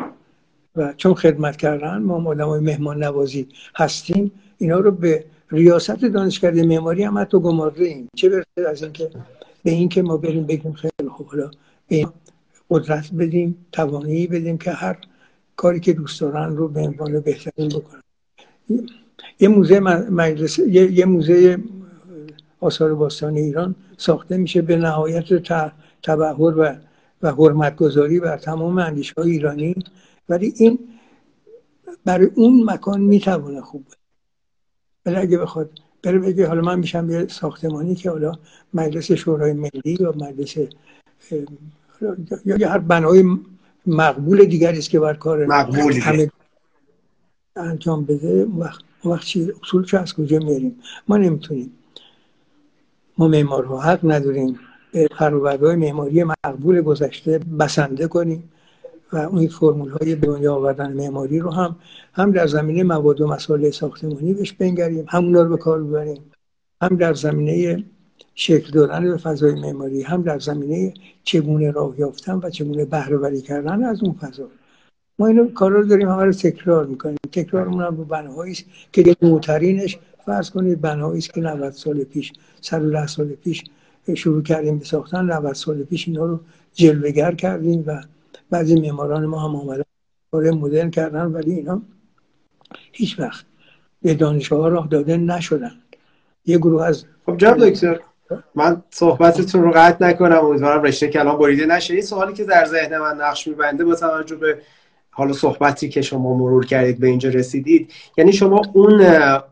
[0.76, 4.32] و چون خدمت کردن ما های مهمان نوازی هستیم.
[4.58, 8.08] اینا رو به ریاست دانشکده معماری هم حتی گمارده ایم.
[8.16, 9.10] چه برسه از اینکه
[9.64, 11.50] به اینکه ما بریم بگیم خیلی خوب حالا
[12.70, 14.98] قدرت بدیم توانایی بدیم که هر
[15.56, 18.02] کاری که دوست دارن رو به عنوان بهترین بکنن.
[19.40, 21.58] یه موزه مجلس یه, موزه
[22.60, 25.24] آثار باستان ایران ساخته میشه به نهایت
[26.02, 26.76] تبهر و
[27.22, 29.74] و حرمتگذاری بر تمام اندیش های ایرانی.
[30.28, 30.78] ولی این
[32.04, 33.84] برای اون مکان می‌توانه خوب
[35.08, 35.70] ولی اگه بخواد
[36.02, 38.32] بره بگه حالا من میشم یه ساختمانی که حالا
[38.74, 40.56] مجلس شورای ملی یا مجلس
[42.44, 43.24] یا هر بنای
[43.86, 45.52] مقبول دیگری است که بر کار
[46.02, 46.30] همه
[47.56, 51.72] انجام بده وقت وقت چی اصول چه از کجا میاریم؟ ما نمی‌تونیم.
[53.18, 54.58] ما معمارها حق نداریم.
[54.92, 55.08] به
[55.60, 58.50] های معماری مقبول گذشته بسنده کنیم.
[59.12, 61.76] و اون فرمول های دنیا آوردن معماری رو هم
[62.12, 66.20] هم در زمینه مواد و مسائل ساختمانی بهش بنگریم همونا رو به کار ببریم
[66.82, 67.84] هم در زمینه
[68.34, 70.94] شکل دادن به فضای معماری هم در زمینه
[71.24, 74.48] چگونه راه یافتن و چگونه بهره کردن از اون فضا.
[75.18, 77.16] ما اینو کارا رو داریم همه رو تکرار می‌کنیم.
[77.32, 82.32] تکرارمون هم به بناهایی است که نوترینش فرض کنید بناهایی است که 90 سال پیش
[82.60, 83.64] 110 سال پیش
[84.14, 86.40] شروع کردیم به ساختن 90 سال پیش اینا رو
[86.74, 88.02] جلوگر کردیم و
[88.50, 89.82] بعضی معماران ما هم آمدن
[90.32, 91.82] کار مدرن کردن ولی اینا
[92.92, 93.44] هیچ وقت
[94.02, 95.72] به دانشگاه راه داده نشدن.
[96.46, 98.00] یه گروه از خب جناب دکتر
[98.54, 101.94] من صحبتتون رو قطع نکنم امیدوارم رشته کلام بریده نشه.
[101.94, 104.58] این سوالی که در ذهن من نقش میبنده با توجه به
[105.10, 107.92] حالا صحبتی که شما مرور کردید به اینجا رسیدید.
[108.16, 109.02] یعنی شما اون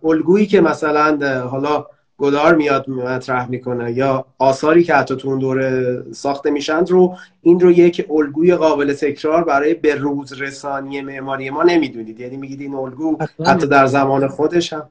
[0.04, 1.87] الگویی که مثلا حالا
[2.18, 7.61] گدار میاد مطرح می‌کنه یا آثاری که حتی تو اون دوره ساخته میشن رو این
[7.61, 12.20] رو یک الگوی قابل تکرار برای به روز رسانی معماری ما نمی‌دونید.
[12.20, 14.88] یعنی میگید این الگو حتی در زمان خودش هم.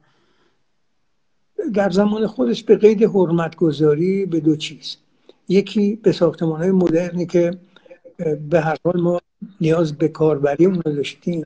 [1.74, 4.96] در زمان خودش به قید حرمت گذاری به دو چیز.
[5.48, 7.58] یکی به ساختمان های مدرنی که
[8.50, 9.20] به هر حال ما
[9.60, 11.44] نیاز به کاربری اون داشتیم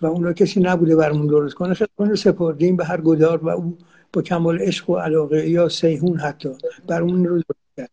[0.00, 3.78] و اون رو کسی نبوده برمون درست کنه خیلی سپردیم به هر گدار و او
[4.14, 6.50] با کمال عشق و علاقه یا سیهون حتی
[6.86, 7.42] بر اون رو
[7.76, 7.90] کرد.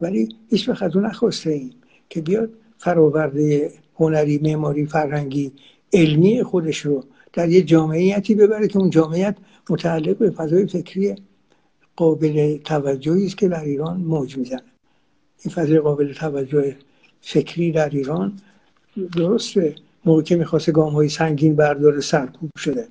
[0.00, 1.70] ولی هیچ وقت از اون نخواسته ایم
[2.08, 5.52] که بیاد فراورده هنری معماری فرهنگی
[5.92, 9.36] علمی خودش رو در یه جامعیتی ببره که اون جامعیت
[9.70, 11.14] متعلق به فضای فکری
[11.96, 14.62] قابل توجهی است که در ایران موج می‌زنه.
[15.44, 16.76] این فضای قابل توجه
[17.20, 18.32] فکری در ایران
[19.16, 19.74] درسته.
[20.04, 22.88] موقع که می‌خواسته گام های سنگین برداره سرکوب شده.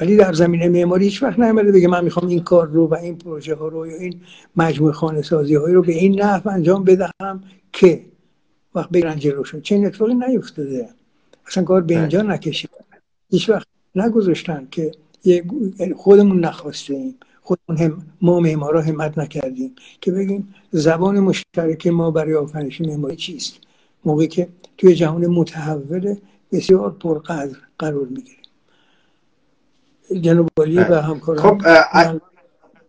[0.00, 3.18] ولی در زمینه معماری هیچ وقت نمیده بگه من می‌خوام این کار رو و این
[3.18, 4.20] پروژه ها رو یا این
[4.56, 8.04] مجموعه خانه سازی های رو به این نحو انجام بدهم که
[8.74, 10.88] وقت بگیرن جلوشون چه اتفاقی نیفتاده.
[11.46, 12.32] اصلا کار به اینجا بله.
[12.32, 12.70] نکشید.
[13.30, 14.92] هیچ وقت نگذاشتن که
[15.96, 22.34] خودمون نخواسته ایم خودمون هم ما معمارا همت نکردیم که بگیم زبان مشترک ما برای
[22.34, 23.58] آفرینش معماری چیست؟
[24.04, 26.16] موقعی که توی جهان متحول
[26.52, 28.43] بسیار پرقدر قرار می‌گیریم
[30.20, 31.00] جنوب و بله.
[31.00, 31.42] همکاران.
[31.42, 31.62] خب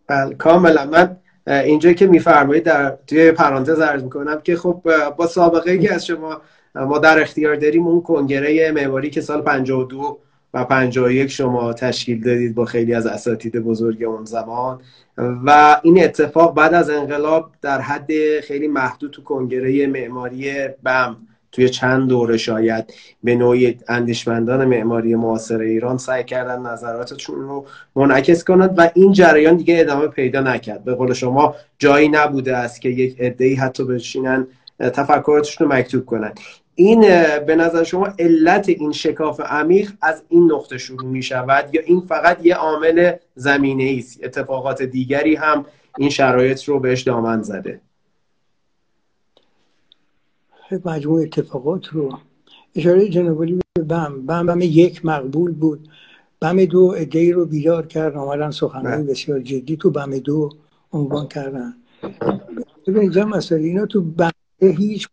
[0.07, 0.35] بله.
[0.35, 0.85] کاملا.
[0.85, 4.81] من اینجا که میفرمایید در توی پرانتز عرض می‌کنم که خب
[5.17, 6.41] با سابقه که از شما
[6.75, 10.19] ما در اختیار داریم اون کنگره معماری که سال 52
[10.53, 14.79] و 51 شما تشکیل دادید با خیلی از اساتید بزرگ اون زمان.
[15.17, 21.17] و این اتفاق بعد از انقلاب در حد خیلی محدود تو کنگره معماری بم
[21.55, 27.65] توی چند دوره شاید به نوعی اندیشمندان معماری معاصر ایران سعی کردن نظراتشون رو
[27.95, 30.83] منعکس کنند و این جریان دیگه ادامه پیدا نکرد.
[30.83, 34.47] به قول شما جایی نبوده است که یک عده‌ای حتی بشینن
[34.79, 36.31] تفکراتشون رو مکتوب کنن
[36.75, 37.01] این
[37.47, 42.01] به نظر شما علت این شکاف عمیق از این نقطه شروع می شود یا این
[42.01, 45.65] فقط یه عامل زمینه است؟ اتفاقات دیگری هم
[45.97, 47.81] این شرایط رو بهش دامن زده.
[50.85, 52.17] مجموع اتفاقات رو.
[52.75, 54.25] اشاره جنابالی به بم.
[54.25, 55.89] بم بم یک مقبول بود.
[56.39, 59.11] بم دو ادهی رو بیدار کرد آمدن سخنهای بله.
[59.11, 60.49] بسیار جدی تو بم دو
[60.91, 61.73] عنوان کردن.
[62.87, 64.29] ببینید جمع اینا تو بم
[64.61, 65.07] هیچ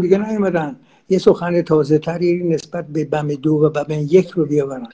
[0.00, 0.76] دیگه نیومدن.
[1.08, 4.88] یه سخن تازه تری نسبت به بم دو و بم یک رو بیاورن.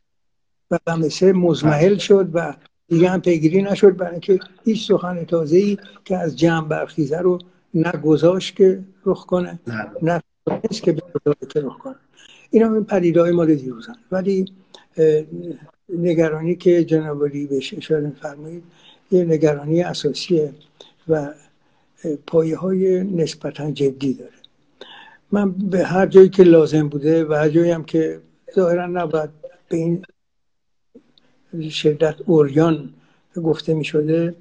[0.70, 2.54] و بم سه مزمحل شد و
[2.88, 7.38] دیگه هم پیگیری نشد برای اینکه هیچ سخن تازه ای که از جمع برخیزه رو
[7.74, 9.58] نه گذاشت که رخ کنه
[10.02, 10.22] نه.
[10.70, 10.96] نیست که
[11.48, 11.94] که رخ کنه.
[12.50, 13.96] این هم این پدیده های مال دیروزن.
[14.12, 14.52] ولی
[15.88, 18.62] نگرانی که جنابالی بهش اشاره فرمایید
[19.10, 20.52] یه نگرانی اساسیه
[21.08, 21.28] و
[22.26, 24.32] پایه های نسبتا جدی داره.
[25.32, 28.20] من به هر جایی که لازم بوده و هر جایی هم که
[28.54, 29.30] ظاهرا نباید
[29.68, 30.04] به این
[31.70, 32.90] شدت اوریان
[33.36, 34.34] گفته می شده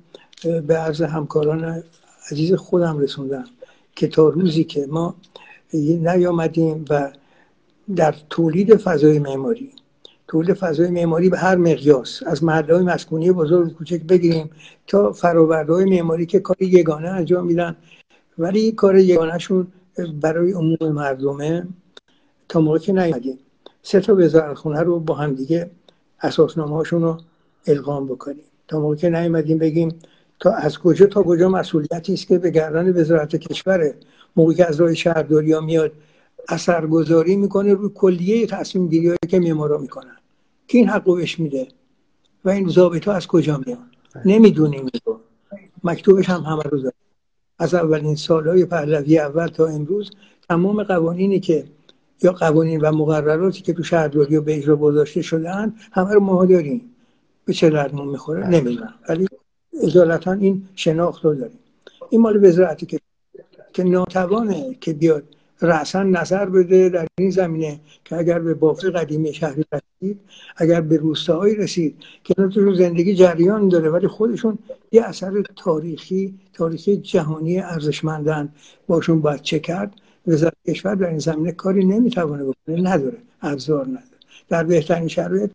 [0.68, 1.84] به عرض همکاران
[2.32, 3.46] عزیز خودم رسوندم
[3.96, 5.16] که تا روزی که ما
[5.74, 7.12] نیامدیم و
[7.96, 9.72] در تولید فضای معماری
[10.28, 14.50] تولید فضای معماری به هر مقیاس از محله مسکونی بزرگ کوچک بگیریم
[14.88, 17.76] تا فرآوردهای معماری که کار یگانه انجام میدن.
[18.38, 19.68] ولی کار یگانهشون
[20.22, 21.68] برای عموم مردمه
[22.50, 23.40] تا موقع که نیومدیم.
[23.84, 25.70] سه تا وزارتخونه رو با هم دیگه
[26.22, 27.18] اساسنامه هاشون رو
[27.68, 28.46] القام بکنیم.
[28.68, 29.90] تا موقع که نیومدیم بگیم
[30.44, 33.96] تا از کجا تا کجا مسئولیتی است که به گردن وزارت کشوره
[34.36, 35.92] موقعی که از راه شهرداری ها میاد
[36.50, 40.18] اثرگذاری می‌کنه روی کلیه تصمیم گیری که معمارا می‌کنن.
[40.68, 41.68] که این حقو بهش میده؟
[42.46, 43.80] و این ضابط از کجا میاد؟
[44.26, 44.90] نمی‌دونیم.
[45.84, 46.96] مکتوبش هم همه رو داره
[47.60, 50.12] از اولین سالهای پهلوی اول تا امروز
[50.50, 51.64] تمام قوانینی که
[52.24, 56.82] یا قوانین و مقرراتی که تو شهرداری به اجرا گذاشته شدن همه رو ما داریم.
[57.46, 58.94] به چه دردمون می‌خوره؟ نمی‌دونم.
[59.10, 59.28] ولی
[59.82, 61.60] اجالتا این شناخت رو داریم.
[62.10, 63.00] این مال وزارتی که
[63.74, 65.24] که ناتوانه که بیاد
[65.62, 70.20] رأسا نظر بده در این زمینه که اگر به بافت قدیمی شهری رسید
[70.58, 74.58] اگر به روستاهایی رسید که تو زندگی جریان داره ولی خودشون
[74.92, 78.50] یه اثر تاریخی تاریخی جهانی ارزشمندن.
[78.88, 79.94] باشون باید چه کرد؟
[80.28, 84.04] وزارت کشور در این زمینه کاری نمی‌توانه بکنه نداره ابزار نداره.
[84.50, 85.52] در بهترین شرایط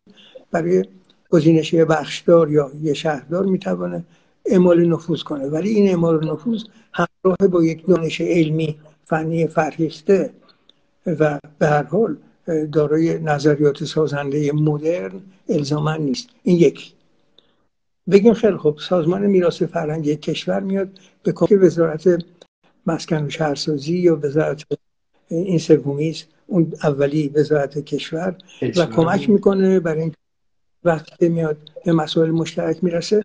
[0.51, 0.85] برای
[1.29, 4.03] گزینش بخشدار یا یه شهردار می‌توانه
[4.45, 5.45] اعمال نفوذ کنه.
[5.45, 6.63] ولی این اعمال نفوذ
[6.93, 8.75] همراه با یک دانش علمی
[9.05, 10.29] فنی فرهیخته
[11.05, 12.17] و به هر حال
[12.71, 16.29] دارای نظریات سازنده مدرن الزاما نیست.
[16.43, 16.93] این یک
[18.11, 20.89] بگیم خیلی خوب سازمان میراث فرهنگی کشور میاد
[21.23, 22.25] به کمک وزارت
[22.85, 24.63] مسکن و شهرسازی یا وزارت
[25.27, 26.15] این سومی
[26.47, 30.13] اون اولی وزارت کشور و کمک می‌کنه برای این
[30.83, 33.23] وقتی میاد به مسائل مشترک می‌رسه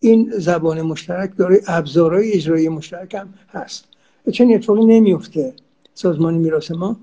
[0.00, 3.84] این زبان مشترک داره ابزارهای اجرایی مشترک هم هست.
[4.32, 5.52] چنین اتفاقی نمیفته.
[5.94, 6.96] سازمان میراث ما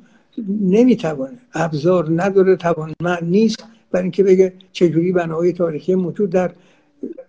[0.48, 1.38] نمی‌توانه.
[1.54, 3.64] ابزار نداره توانمند نیست.
[3.92, 6.52] برای اینکه بگه چجوری بناهای تاریخی موجود در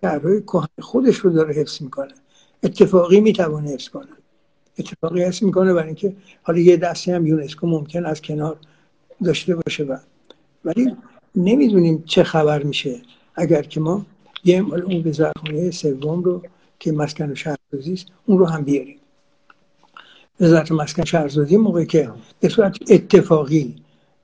[0.01, 0.43] شهرهای
[0.81, 2.14] خودش رو داره حفظ می‌کنه.
[2.62, 4.09] اتفاقی می‌توانه حفظ کنه.
[4.79, 8.57] اتفاقی حفظ می‌کنه برای اینکه حالا یه دستی هم یونسکو ممکن از کنار
[9.25, 9.97] داشته باشه و
[10.64, 10.97] ولی
[11.39, 13.01] نمی‌دونیم چه خبر میشه.
[13.34, 14.07] اگر که ما
[14.45, 16.43] یه اون وزارتخانه سوم رو
[16.78, 18.97] که مسکن و شهرسازی است اون رو هم بیاریم.
[20.41, 22.11] وزارت مسکن شهرسازی موقعی که
[22.41, 23.74] به صورت اتفاقی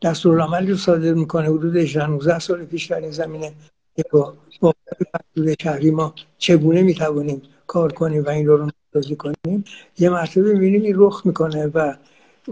[0.02, 3.52] دستورالعملی رو صادر می‌کنه حدود 19 سال پیش در این زمینه
[4.12, 4.74] با با
[5.60, 9.64] شهری ما چگونه می‌توانیم کار کنیم و این رو رو کنیم
[9.98, 11.94] یه مرتبه می‌بینیم این رخ می‌کنه و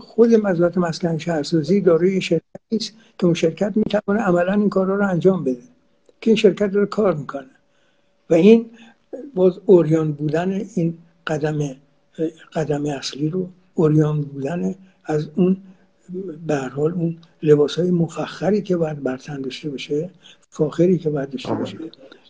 [0.00, 5.08] خود وزارت مسکن شهرسازی دارای شرکتی است که اون شرکت می‌تونه عملا این کارا رو
[5.08, 5.62] انجام بده
[6.20, 7.46] که این شرکت داره کار می‌کنه.
[8.30, 8.66] و این
[9.34, 11.58] باز اوریان بودن این قدم
[12.52, 14.74] قدم اصلی رو اوریان بودن
[15.04, 15.56] از اون
[16.46, 20.10] به حال اون لباس های مفخری که باید برتن داشته باشه
[20.50, 21.78] فاخری که باید داشته باشه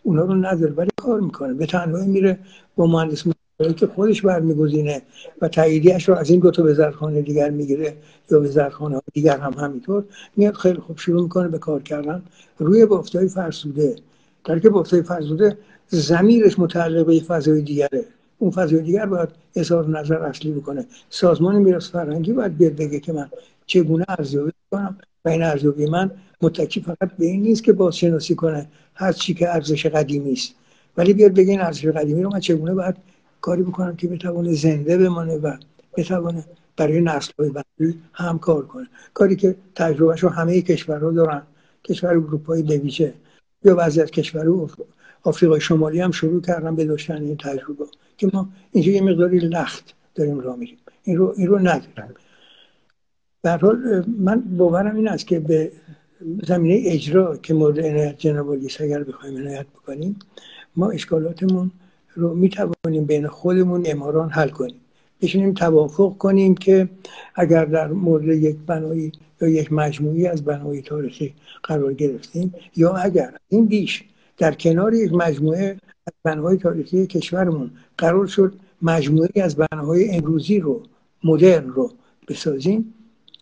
[0.03, 1.53] اونا رو نداره ولی کار می‌کنه.
[1.53, 2.39] به تنهایی میره
[2.75, 3.27] با مهندس
[3.71, 5.01] که خودش برمیگزینه
[5.41, 7.93] و تاییدیش رو از این دو تا وزارتخانه دیگر می‌گیره
[8.31, 10.03] یا وزارتخانه دیگر هم همینطور
[10.37, 12.23] میاد خیلی خوب شروع می‌کنه به کار کردن.
[12.57, 13.95] روی بافتای فرسوده
[14.45, 15.57] در که بافتای فرسوده
[15.87, 18.05] زمیرش متعلق به فضای دیگره.
[18.39, 20.85] اون فضای دیگر باید اظهار نظر اصلی بکنه.
[21.09, 23.29] سازمان میراث فرهنگی باید بیاد بگه که من
[23.65, 26.11] چگونه ارزیابی کنم و این ارزیابی من
[26.41, 30.53] متکی فقط به این نیست که بازشناسی کنه هر چی که ارزش قدیمی است.
[30.97, 32.95] ولی بیاد بگه این ارزش قدیمی رو من چگونه باید
[33.43, 35.57] کاری بکنم که بتوانه زنده بمانه و
[35.97, 36.43] بتوانه
[36.77, 38.87] برای نسل بعدی هم کار کنه.
[39.13, 41.41] کاری که تجربهش رو همه کشورها دارن.
[41.83, 43.13] کشور اروپایی به
[43.63, 44.69] یا بعضی از کشورها
[45.23, 47.85] آفریقای شمالی هم شروع کردن به داشتن این تجربه.
[48.17, 50.77] که ما اینجا یه مقداری لخت داریم را میریم.
[51.03, 51.59] این رو این رو
[53.45, 55.71] حال من باورم این است که به
[56.47, 60.19] زمینه اجرا که مورد عنایت جناب اگر بخوایم عنایت بکنیم
[60.75, 61.71] ما اشکالاتمون
[62.15, 64.75] رو می توانیم بین خودمون اماران حل کنیم.
[65.21, 66.89] بشینیم توافق کنیم که
[67.35, 69.11] اگر در مورد یک بنایی
[69.41, 71.33] یا یک مجموعی از بنای تاریخی
[71.63, 74.03] قرار گرفتیم یا اگر این بیش
[74.37, 80.83] در کنار یک مجموعه از بناهای تاریخی کشورمون قرار شد مجموعی از بناهای امروزی رو
[81.23, 81.91] مدرن رو
[82.27, 82.93] بسازیم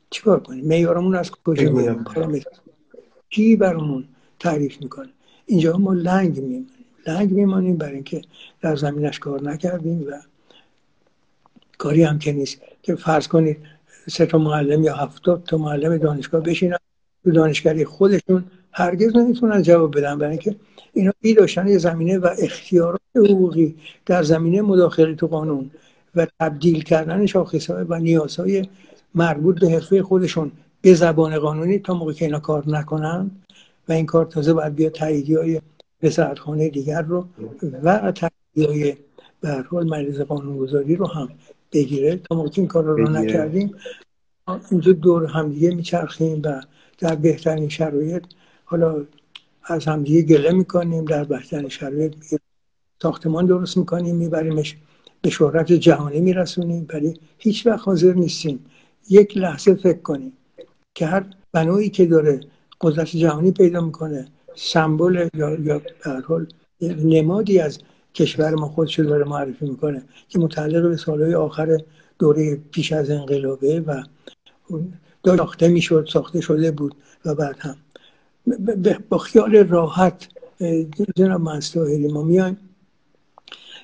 [0.10, 1.98] چیکار کنیم؟ معیارمون از کجا میاد
[3.30, 4.06] کی برامون
[4.40, 5.10] تعریف می‌کنه؟
[5.46, 6.81] اینجا ما لنگ میمونیم.
[7.08, 8.22] لنگ میمانیم برای اینکه
[8.62, 10.22] در زمینش کار نکردیم و
[11.78, 12.62] کاری هم که نیست.
[12.84, 13.58] که فرض کنید
[14.10, 16.78] سه تا معلم یا هفتاد تا معلم دانشگاه بشینن
[17.24, 20.56] تو دانشگاهی خودشون هرگز نمی‌تونن جواب بدن برای اینکه
[20.94, 23.76] اینا بی داشتن یه زمینه و اختیارات حقوقی
[24.06, 25.72] در زمینه مداخله تو قانون
[26.16, 28.68] و تبدیل کردن شاخصهای و نیازهای
[29.16, 33.32] مربوط به حرفه خودشون به زبان قانونی تا موقع که اینا کار نکنن
[33.90, 35.62] و این کار تازه باید بیا تاییدی های
[36.04, 37.28] وزارتخانه دیگر رو
[37.84, 38.14] و
[38.56, 38.96] های
[39.42, 41.30] به هر حال مریض قانونگذاری رو هم
[41.72, 42.16] بگیره.
[42.16, 43.76] تا موقع این کار رو نکردیم
[44.72, 46.62] اینجا دور همدیگه میچرخیم و
[46.98, 48.24] در بهترین شرایط
[48.66, 49.06] حالا
[49.64, 52.14] از همدیگه گله می‌کنیم در بهترین شرایط
[53.02, 54.78] ساختمان درست می‌کنیم میبریمش
[55.22, 56.88] به شهرت جهانی میرسونیم.
[56.94, 58.66] ولی هیچ وقت حاضر نیستیم
[59.10, 60.34] یک لحظه فکر کنیم
[60.94, 62.40] که هر بنایی که داره
[62.82, 65.82] قدرت جهانی پیدا می‌کنه سمبل یا یا
[66.28, 66.48] حال
[66.82, 67.80] نمادی از
[68.16, 71.78] کشور ما خودش داره معرفی می‌کنه که متعلق به سالهای آخر
[72.20, 74.04] دوره پیش از انقلابه و
[75.26, 76.96] ساخته می‌شد ساخته شده بود
[77.26, 77.76] و بعد هم.
[79.10, 80.28] با خیال راحت
[81.16, 82.58] جناب منصوری ما میایم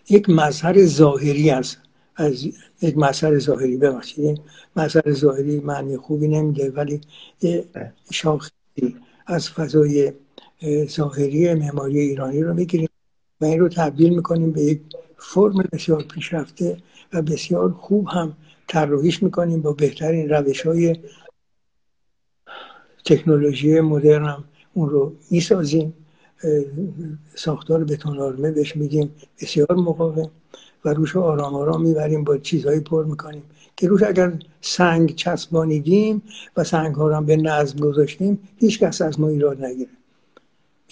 [0.09, 1.78] یک مظهر ظاهری است
[2.15, 2.45] از
[2.82, 4.41] یک مظهر ظاهری ببخشید
[4.76, 7.01] مظهر ظاهری معنی خوبی نمیده ولی
[8.11, 8.95] شاخصی
[9.28, 10.13] از فضای
[10.86, 12.89] ظاهری معماری ایرانی رو می‌گیریم
[13.41, 14.82] و این رو تبدیل می‌کنیم به یک
[15.18, 16.78] فرم بسیار پیشرفته
[17.14, 18.38] و بسیار خوب هم
[18.68, 20.95] طراحیش می‌کنیم با بهترین روش های
[23.05, 24.43] تکنولوژی مدرن هم
[24.74, 25.93] اون رو می‌سازیم.
[27.36, 30.32] ساختار بتون آرمه بهش میگیم بسیار مقاوم
[30.86, 33.43] و روش آرام آرام می‌بریم با چیزهایی پر می‌کنیم
[33.76, 36.24] که روش اگر سنگ چسبانیدیم
[36.58, 39.89] و سنگ ها رو به نظم گذاشتیم هیچ کس از ما ایراد نگیره.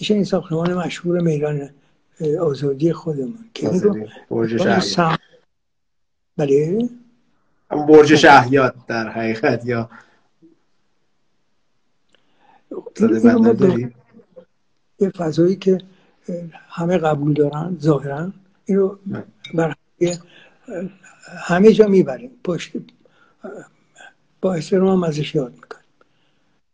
[0.00, 1.70] میشه این ساختمان مشهور میدان
[2.40, 3.44] آزادی خودمون.
[3.54, 4.06] که این رو
[6.36, 6.88] بله؟
[7.70, 9.90] برج شهیات در حقیقت یا
[14.98, 15.80] یه فضایی که
[16.68, 18.32] همه قبول دارن ظاهرا.
[18.64, 18.98] این رو
[19.54, 19.74] بر
[21.38, 22.30] همه جا می‌بریم.
[22.44, 22.72] پشت
[24.40, 25.84] با احترام هم ازش یاد می‌کنیم.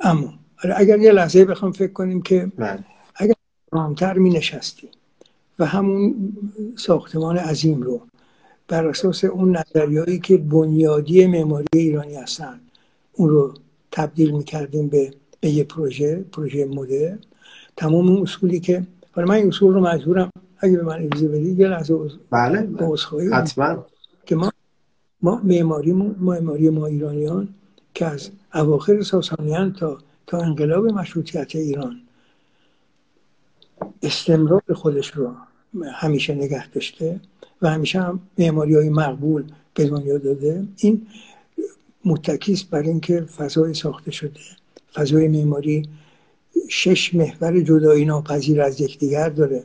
[0.00, 0.34] اما
[0.76, 2.84] اگر یه لحظه بخوام فکر کنیم که من.
[3.72, 4.90] رامتر می نشستیم
[5.58, 6.32] و همون
[6.76, 8.00] ساختمان عظیم رو
[8.68, 12.60] بر اساس اون نظریهایی که بنیادی معماری ایرانی هستن
[13.12, 13.54] اون رو
[13.92, 17.18] تبدیل می‌کردیم به به یه پروژه پروژه مدر
[17.76, 21.58] تمام اون اصولی که حالا من این اصول رو مجبورم اگه به من اجازه بدید
[21.58, 21.94] یه لحظه
[22.30, 22.68] بله
[23.32, 23.86] حتما.
[24.26, 24.52] که ما
[25.22, 27.48] ما معماری معماری ما ایرانیان
[27.94, 32.01] که از اواخر ساسانیان تا تا انقلاب مشروطیت ایران
[34.02, 35.34] استمرار خودش رو
[35.94, 37.20] همیشه نگه داشته
[37.62, 40.64] و همیشه هم معماری های مقبول به دنیا داده.
[40.76, 41.06] این
[42.04, 44.40] متکیست بر اینکه فضای ساخته شده.
[44.94, 45.88] فضای معماری
[46.68, 49.62] شش محور جدایی ناپذیر از یکدیگر داره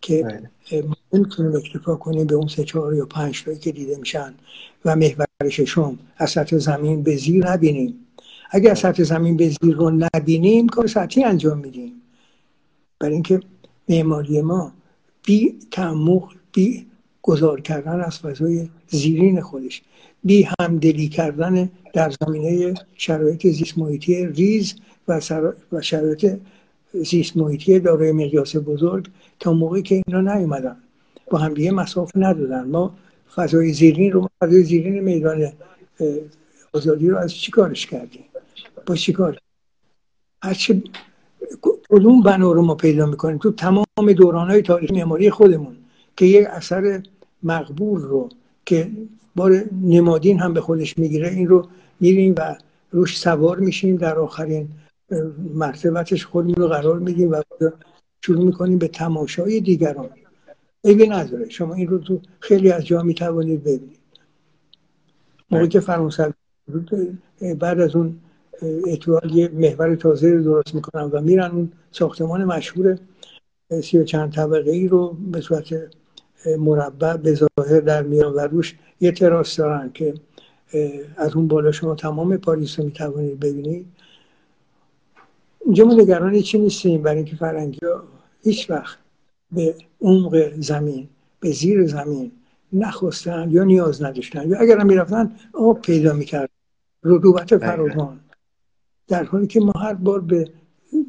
[0.00, 0.82] که بله.
[0.82, 4.34] ما نمی‌تونیم اکتفا کنیم به اون سه چهار یا پنج تایی که دیده میشن
[4.84, 7.94] و محور ششم از سطح زمین به زیر نبینیم.
[8.50, 11.97] اگر از سطح زمین به زیر رو نبینیم کار سطحی انجام میدیم.
[13.00, 13.40] برای اینکه
[13.88, 14.72] معماری ما
[15.26, 16.86] بی تعمق بی
[17.22, 19.82] گذار کردن از فضای زیرین خودش
[20.24, 24.74] بی همدلی کردن در زمینه شرایط زیست محیطی ریز
[25.08, 25.20] و,
[25.72, 26.38] و شرایط
[26.92, 29.08] زیست محیطی دارای مقیاس بزرگ
[29.40, 30.76] تا موقعی که اینا نیومدن.
[31.30, 32.62] با هم دیگه مسافه ندادن.
[32.62, 32.94] ما
[33.34, 35.52] فضای زیرین رو فضای زیرین میدان
[36.72, 38.24] آزادی رو از چی کارش کردیم؟
[38.86, 39.38] با چی کار؟
[40.42, 40.82] هرچه
[41.90, 45.76] کدوم بنا رو ما پیدا می‌کنیم؟ تو تمام دوران های تاریخ معماری خودمون
[46.16, 47.02] که یک اثر
[47.42, 48.28] مقبول رو
[48.66, 48.90] که
[49.36, 51.68] بار نمادین هم به خودش می‌گیره این رو
[52.00, 52.56] میریم و
[52.90, 54.68] روش سوار میشیم در آخرین
[55.54, 57.42] مرتبتش خودمون رو قرار میدیم و
[58.22, 60.08] شروع می‌کنیم به تماشای دیگران.
[60.84, 61.48] ایبی نداره.
[61.48, 63.98] شما این رو تو خیلی از جا می‌توانید ببینید.
[65.50, 66.34] موقعی که فرانسه
[67.58, 68.20] بعد از اون
[68.62, 72.98] اتوال یه محور تازه رو درست می‌کنن و میرن اون ساختمان مشهور
[73.82, 75.66] سی و چند طبقه ای رو به صورت
[76.58, 80.14] مربع به ظاهر در میان و روش یه تراس دارن که
[81.16, 83.86] از اون بالا شما تمام پاریس رو می‌توانید ببینید.
[85.64, 88.02] اینجا ما نگران چی نیستیم؟ برای اینکه فرنگی ها
[88.42, 88.98] هیچ وقت
[89.52, 91.08] به عمق زمین
[91.40, 92.32] به زیر زمین
[92.72, 96.50] نخواستن یا نیاز نداشتن یا اگر هم می‌رفتن آب پیدا می‌کرد
[97.04, 98.20] رطوبت فراوان.
[99.08, 100.50] در حالی که ما هر بار به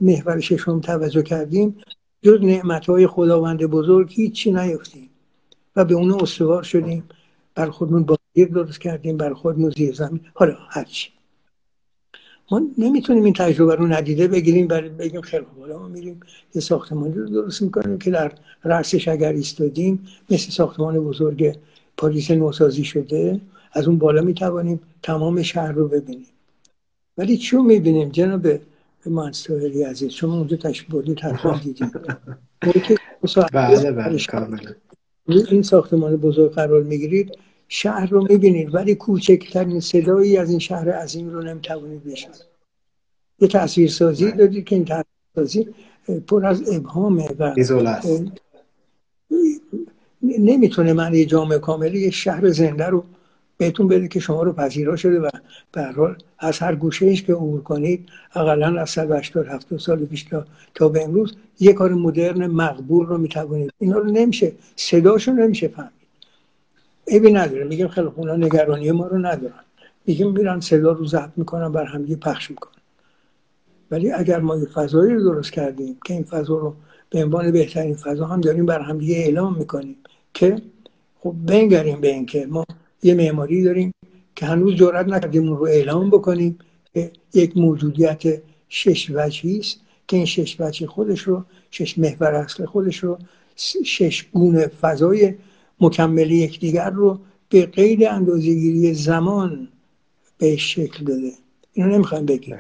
[0.01, 1.75] محور ششم توجه کردیم
[2.21, 5.09] جز نعمت های خداوند بزرگ هیچی نیفتیم
[5.75, 7.03] و به اون استوار شدیم.
[7.55, 10.19] بر خودمون بازیر درست کردیم بر خودمون زیر زمین.
[10.33, 11.09] حالا هرچی
[12.51, 16.19] ما نمی‌تونیم این تجربه رو ندیده بگیریم برای بگیم خیلی خوب ما میریم
[16.55, 18.31] یه ساختمانی رو درست می‌کنیم که در
[18.63, 21.57] رأسش اگر ایستادیم مثل ساختمان بزرگ
[21.97, 23.41] پاریس نوسازی شده
[23.73, 26.27] از اون بالا می‌توانیم تمام شهر رو ببینیم.
[27.20, 28.47] ولی چون می‌بینیم جناب
[29.05, 30.57] منصوری عزیز شما اونجا
[30.89, 31.91] بردید حتما دیدیم.
[33.53, 34.17] بله بله
[35.28, 41.30] این ساختمان بزرگ قرار می‌گیرید شهر رو می‌بینید ولی کوچکترین صدایی از این شهر عظیم
[41.30, 42.45] رو نمی‌توانید بشنوید.
[43.39, 44.38] یه تصویر سازی بله.
[44.38, 45.05] دادید که این تصویر
[45.36, 45.67] سازی
[46.28, 47.55] پر از ابهامه و
[50.22, 53.03] نمی‌تونه من یه جامعه کاملی یه شهر زنده رو
[53.60, 55.30] بهتون بده که شما رو پذیرا شده و
[55.72, 60.45] به از هر گوشه ایش که عبور کنید اقلا از 180 70 سال پیش تا
[60.76, 63.74] تا به امروز یه کار مدرن مقبول رو می‌توانید.
[63.80, 64.51] اینا رو نمیشه.
[64.76, 65.91] صداشو نمیشه فهمید.
[67.07, 67.64] عیبی نداره.
[67.64, 69.64] میگم خیلی اونا نگرانی ما رو ندارن.
[70.05, 72.82] میگیم میرن صدا رو ضبط می‌کنن بر همدیگه پخش می‌کنن.
[73.91, 76.76] ولی اگر ما یه فضایی رو درست کردیم که این فضا رو
[77.10, 79.95] به عنوان بهترین فضا هم داریم بر همدیگه اعلام می‌کنیم
[80.34, 80.62] که
[81.20, 82.66] خب بنگریم به اینکه ما
[83.03, 83.91] یه معماری داریم
[84.35, 86.59] که هنوز جرات نکردیم اون رو اعلام بکنیم.
[86.93, 92.65] که یک موجودیت شش وجهی است که این شش وجه خودش رو شش محور اصل
[92.65, 93.17] خودش رو
[93.85, 95.33] شش گونه فضای
[95.79, 97.19] مکمل یکدیگر رو
[97.49, 99.67] به غیر اندازهگیری زمان
[100.37, 101.31] به شکل داده.
[101.73, 102.57] اینو نمی‌خوایم بگیم.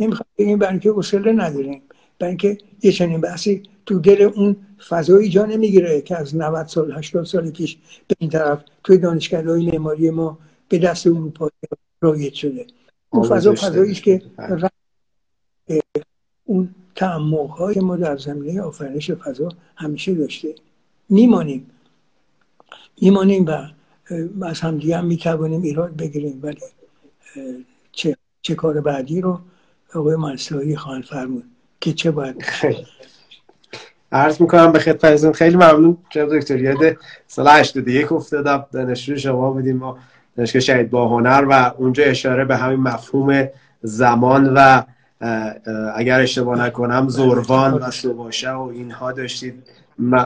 [0.00, 1.82] نمی‌خوایم بگیم برای اینکه اصله نداریم.
[2.18, 4.56] برای اینکه یه چنین بحثی تو دل اون
[4.88, 7.76] فضایی جا نمی‌گیره که از 90 سال 80 سال پیش
[8.08, 11.50] به این طرف توی دانشگاه های معماری ما به دست اروپا
[12.00, 12.66] رایج شده.
[13.10, 14.22] اون فضا فضایی که
[16.44, 20.54] اون تعمق های ما در زمینه آفرینش فضا همیشه داشته.
[21.08, 21.70] میمانیم.
[23.02, 23.68] میمانیم و
[24.44, 26.60] از همدیگه هم می‌توانیم ایراد بگیریم ولی
[27.92, 29.40] چه, چه کار بعدی رو
[29.94, 31.44] آقای منصوری خواهند فرمود
[31.80, 32.44] که چه باید
[34.12, 35.96] عرض می‌کنم به خدمتتون خیلی ممنون.
[36.10, 36.96] جناب دکتر یاد
[37.26, 38.66] سال 81 افتادم.
[38.72, 39.98] دانشجو شما بودیم ما
[40.36, 43.48] دانشگاه شهید با هنر و اونجا اشاره به همین مفهوم
[43.82, 44.82] زمان و
[45.94, 49.54] اگر اشتباه نکنم زروان و سوباشه و اینها داشتید.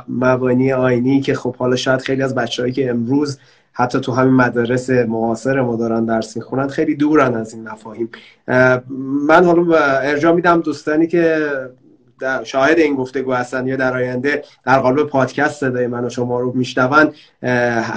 [0.08, 3.38] مبانی آینی که خب حالا شاید خیلی از بچههایی که امروز
[3.72, 8.10] حتی تو همین مدارس معاصر ما دارن درس می‌خونن خیلی دورن از این مفاهیم.
[9.28, 11.48] من حالا ارجاع میدم دوستانی که
[12.44, 16.52] شاهد این گفتگو هستن یا در آینده در قالب پادکست صدای من و شما رو
[16.52, 17.12] میشنون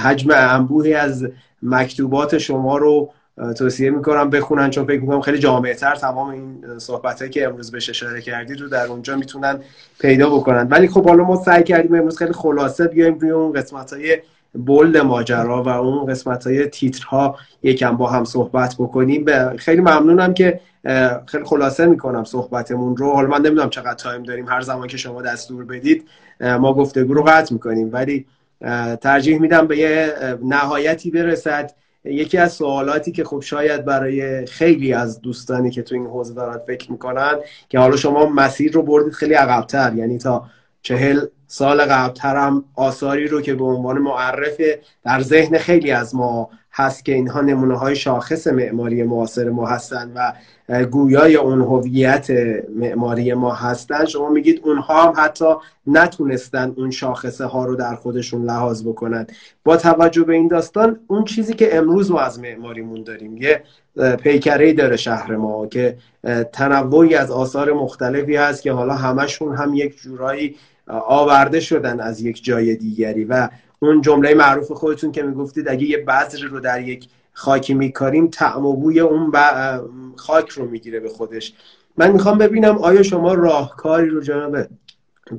[0.04, 1.28] حجم انبوهی از
[1.64, 3.12] مکتوبات شما رو
[3.58, 7.90] توصیه می‌کنم بخونن چون فکر می‌کنم خیلی جامعه تر تمام این صحبت که امروز بهش
[7.90, 9.60] اشاره کردید رو در اونجا می‌تونن
[10.00, 10.68] پیدا بکنن.
[10.68, 14.18] ولی خب حالا ما سعی کردیم امروز خیلی خلاصه بیایم روی اون قسمت های
[14.54, 19.26] بولد ماجرا و اون قسمت های تیترها یکم با هم صحبت بکنیم.
[19.58, 20.60] خیلی ممنونم که
[21.26, 23.12] خیلی خلاصه می‌کنم صحبتمون رو.
[23.12, 24.48] حالا من نمی‌دونم چقدر تایم داریم.
[24.48, 26.08] هر زمان که شما دستور بدید
[26.42, 27.90] ما گفتگو رو قطع می‌کنیم.
[27.94, 28.26] ولی
[29.02, 30.14] ترجیح میدم به یه
[30.44, 31.72] نهایتی برسد.
[32.04, 36.58] یکی از سوالاتی که خب شاید برای خیلی از دوستانی که تو این حوزه دارن
[36.68, 37.34] فکر می‌کنن
[37.70, 39.94] که حالا شما مسیر رو بردید خیلی عقبتر.
[39.96, 40.46] یعنی تا
[40.82, 44.62] چهل سال قبلتر هم آثاری رو که به عنوان معرف
[45.04, 50.12] در ذهن خیلی از ما هست که اینها نمونه های شاخص معماری معاصر ما هستند
[50.16, 50.34] و
[50.86, 52.28] گویای اون هویت
[52.76, 55.46] معماری ما هستند شما میگید اونها هم حتی
[55.88, 59.32] نتونستن اون شاخصه ها رو در خودشون لحاظ بکنند
[59.64, 63.64] با توجه به این داستان اون چیزی که امروز ما از معماریمون داریم یه
[64.16, 65.98] پیکره داره شهر ما که
[66.54, 70.56] تنوعی از آثار مختلفی هست که حالا همشون هم یک جورایی
[70.88, 73.50] آورده شدن از یک جای دیگری و
[73.80, 78.66] اون جمله معروف خودتون که می‌گفتید اگه یه بذر رو در یک خاکی میکاریم تعم
[78.66, 79.32] و بوی اون
[80.16, 81.54] خاک رو می‌گیره به خودش.
[81.98, 84.58] من می‌خوام ببینم آیا شما راهکاری رو جناب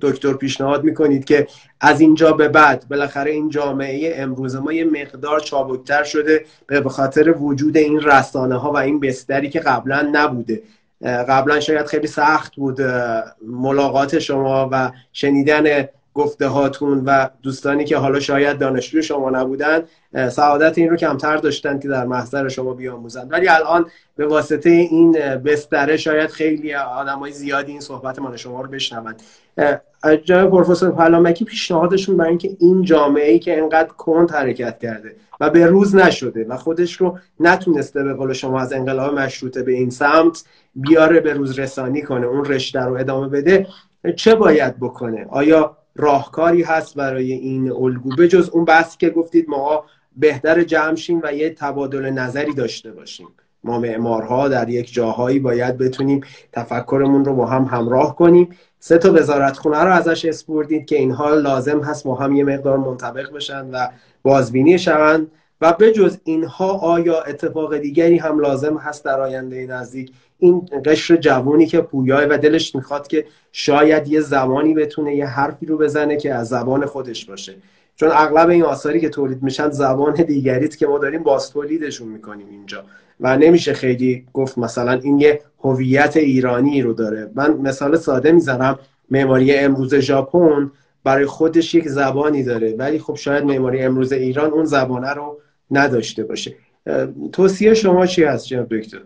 [0.01, 1.49] دکتر پیشنهاد می‌کنید که
[1.81, 7.35] از اینجا به بعد بالاخره این جامعه امروز ما یه مقدار چابکتر شده به خاطر
[7.39, 10.63] وجود این رسانه ها و این بستری که قبلا نبوده.
[11.03, 12.81] قبلا شاید خیلی سخت بود
[13.47, 19.83] ملاقات شما و شنیدن گفته هاتون و دوستانی که حالا شاید دانشجو شما نبودن
[20.31, 23.87] سعادت این رو کمتر داشتن که در محضر شما بیاموزند ولی الان
[24.17, 25.13] به واسطه این
[25.45, 29.23] بستره شاید خیلی های زیادی این صحبت من شما رو بشنوند
[30.25, 35.51] جناب پروفسور پلامکی پیشنهادشون برای اینکه این جامعه ای که انقدر کند حرکت کرده و
[35.51, 39.91] به روز نشده و خودش رو نتونسته به قول شما از انقلاب مشروطه به این
[39.91, 40.45] سمت
[40.75, 43.67] بیاره به روز رسانی کنه اون رشته رو ادامه بده
[44.17, 48.17] چه باید بکنه؟ آیا راهکاری هست برای این الگو.
[48.17, 49.85] به جز اون بحثی که گفتید ما
[50.17, 53.29] بهتر جمع و یه تبادل نظری داشته باشیم.
[53.65, 56.21] ما معمارها در یک جاهایی باید بتونیم
[56.53, 58.49] تفکرمون رو با هم همراه کنیم.
[58.79, 63.33] سه تا وزارتخونه رو ازش اسپردید که اینها لازم هست ما هم یه مقدار منطبق
[63.33, 63.89] بشن و
[64.23, 65.31] بازبینی شوند.
[65.61, 71.17] و به جز اینها آیا اتفاق دیگری هم لازم هست در آینده نزدیک؟ این قشر
[71.17, 76.17] جوانی که پویای و دلش می‌خواد که شاید یه زمانی بتونه یه حرفی رو بزنه
[76.17, 77.55] که از زبان خودش باشه.
[77.97, 82.47] چون اغلب این آثاری که تولید میشن زبان دیگریت که ما داریم باز تولیدشون می‌کنیم
[82.51, 82.85] اینجا.
[83.21, 87.31] و نمیشه خیلی گفت مثلا این یه هویت ایرانی رو داره.
[87.35, 88.79] من مثال ساده می‌زنم.
[89.11, 90.71] معماری امروز ژاپن
[91.05, 92.75] برای خودش یک زبانی داره.
[92.79, 96.55] ولی خب شاید معماری امروز ایران اون زبانه رو نداشته باشه.
[97.33, 99.01] توصیه شما چی هست جناب دکتر؟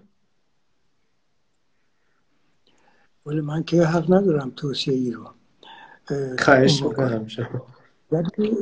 [3.27, 5.31] ولی من که حق ندارم توصیه ای رو
[6.39, 7.27] خواهش می‌کنم
[8.13, 8.53] ولی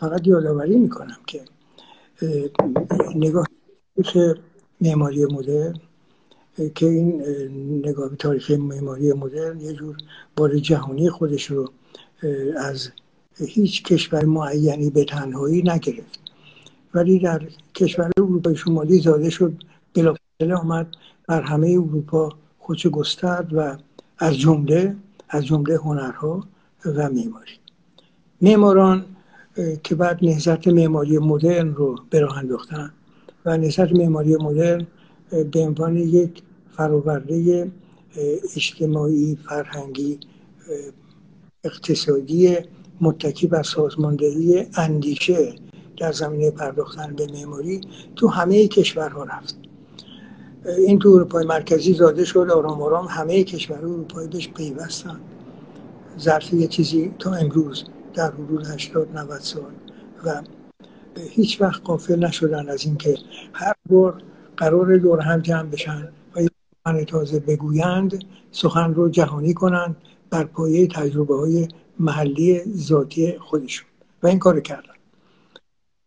[0.00, 1.40] فقط یادآوری می‌کنم که
[3.16, 3.46] نگاه
[4.80, 5.74] معماری مدرن
[6.74, 7.22] که این
[7.86, 9.96] نگاه به تاریخ معماری مدرن یه جور
[10.36, 11.70] بار جهانی خودش رو
[12.56, 12.88] از
[13.36, 16.20] هیچ کشور معینی به تنهایی نگرفت.
[16.94, 17.42] ولی در
[17.74, 19.52] کشور اروپای شمالی زاده شد
[19.94, 20.86] بلافاصله آمد
[21.28, 23.76] بر همه اروپا خودش گسترد و
[24.18, 24.96] از جمله
[25.28, 26.44] از جمله هنرها
[26.84, 27.52] و معماری.
[28.40, 29.04] معماران
[29.84, 32.92] که بعد نهزت معماری مدرن رو به راه انداختن
[33.44, 34.86] و نهزت معماری مدرن
[35.52, 36.42] به عنوان یک
[36.76, 37.70] فراورده
[38.56, 40.18] اجتماعی فرهنگی
[41.64, 42.56] اقتصادی
[43.00, 45.54] متکی بر سازماندهی اندیشه
[45.96, 47.80] در زمینه پرداختن به معماری
[48.16, 49.63] تو همه کشورها رفت.
[50.66, 55.20] این تو اروپای مرکزی زاده شد آرام آرام همه کشورها اروپایی بهش پیوستن.
[56.18, 57.84] ظرف یه چیزی تا امروز
[58.14, 59.72] در حدود 80 90 سال
[60.24, 60.42] و
[61.30, 63.18] هیچ وقت قافل نشدن از اینکه
[63.52, 64.22] هر بار
[64.56, 66.40] قرار دور هم جمع بشن و
[66.84, 69.96] سخن تازه بگویند سخن رو جهانی کنند
[70.30, 73.88] بر پایه تجربه های محلی ذاتی خودشون.
[74.22, 74.94] و این کار کردن.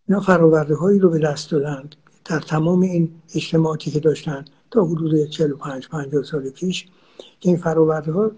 [0.07, 1.95] اینا فراورده هایی رو به دست دادند.
[2.29, 6.85] در تمام این اجتماعاتی که داشتن تا حدود 45 50 سال پیش
[7.39, 8.31] که این فراورده ها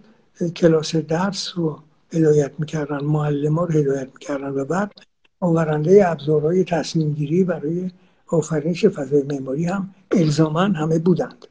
[0.56, 1.80] کلاس درس رو
[2.14, 4.92] هدایت می‌کردن معلم رو هدایت می‌کردن و بعد
[5.40, 7.92] آورنده ابزارهای تصمیم گیری برای
[8.28, 11.48] آفرینش فضای معماری هم الزاما همه بودند.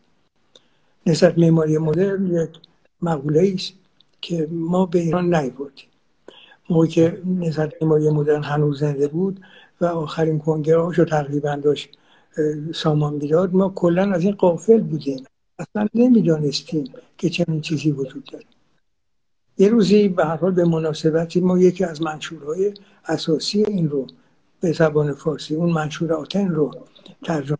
[1.06, 2.50] نسبت معماری مدرن یک
[3.02, 3.72] مقوله است
[4.20, 5.88] که ما به ایران نیوردیم
[6.70, 9.40] موقعی که نسبت معماری مدرن هنوز زنده بود
[9.80, 11.98] و آخرین کنگره هاشو تقریبا داشت
[12.74, 15.24] سامان می‌داد ما کلا از این قافل بودیم.
[15.58, 16.84] اصلا نمی‌دانستیم
[17.18, 18.44] که چنین چیزی وجود داره.
[19.58, 22.74] یه روزی به هر حال به مناسبتی ما یکی از منشورهای
[23.04, 24.06] اساسی این رو
[24.60, 26.74] به زبان فارسی اون منشور آتن رو
[27.24, 27.58] ترجمه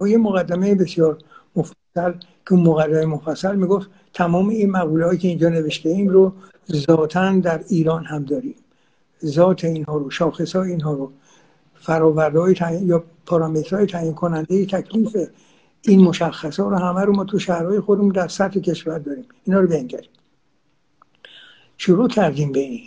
[0.00, 1.18] و یه مقدمه بسیار
[1.56, 2.12] مفصل
[2.48, 6.32] که مقدمه مفصل می‌گفت تمام این مقوله هایی که اینجا نوشته ایم رو
[6.72, 8.54] ذاتا در ایران هم داریم.
[9.24, 11.12] ذات اینها رو شاخص های اینها رو
[11.80, 15.16] فراورده های یا پارامترهای تعیین کننده تکلیف
[15.82, 19.24] این مشخص ها رو همه رو ما تو شهرهای خودمون در سطح کشور داریم.
[19.44, 20.10] اینا رو بنگریم.
[21.78, 22.80] شروع کردیم به این.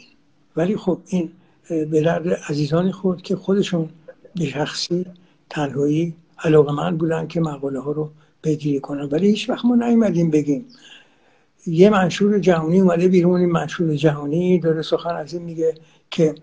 [0.55, 1.31] ولی خب این
[1.69, 3.89] به درد عزیزانی خود که خودشون
[4.35, 5.05] به شخصی
[5.49, 8.09] تنهایی علاقه من بودن که مقاله ها رو
[8.41, 9.09] پیگیری کنن.
[9.11, 10.65] ولی هیچ وقت ما نیومدیم بگیم.
[11.67, 15.75] یه منشور جهانی اومده بیرون این منشور جهانی داره سخن از این میگه
[16.11, 16.35] که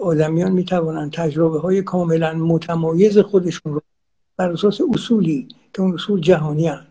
[0.00, 3.82] آدمیان می‌توانند تجربه های کاملا متمایز خودشون رو
[4.36, 6.86] بر اساس اصولی که اون اصول جهانی هن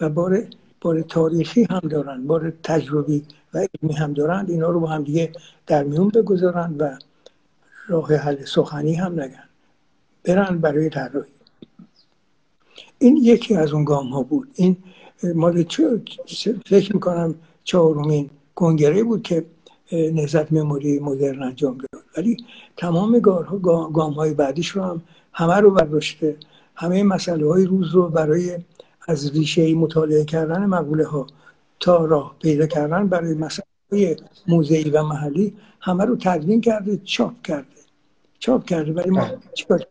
[0.00, 0.44] و بار,
[0.80, 3.24] بار تاریخی هم دارن بار تجربی
[3.54, 4.50] و علمی هم دارند.
[4.50, 5.32] اینا رو با هم دیگه
[5.66, 6.98] در میون بگذارند و
[7.88, 9.48] راه حل سخنی هم نگن.
[10.24, 11.30] برن برای طراحی.
[12.98, 14.48] این یکی از اون گام ها بود.
[14.54, 14.76] این
[15.34, 15.64] مال
[16.66, 17.34] فکر می‌کنم
[17.64, 19.44] چهارمین کنگره بود که
[19.92, 22.02] نهزت مموری مدرن انجام داد.
[22.16, 22.36] ولی
[22.76, 23.18] تمام
[23.92, 26.36] گام های بعدیش رو هم همه رو برداشته.
[26.74, 28.58] همه مسئله های روز رو برای
[29.08, 31.26] از ریشه مطالعه کردن مقوله ها
[31.80, 34.16] تا راه پیدا کردن برای مسئله
[34.48, 37.66] موزهی و محلی همه رو تدوین کرده چاپ کرده.
[38.38, 38.92] چاپ کرده.
[38.92, 39.86] ولی ما چیکار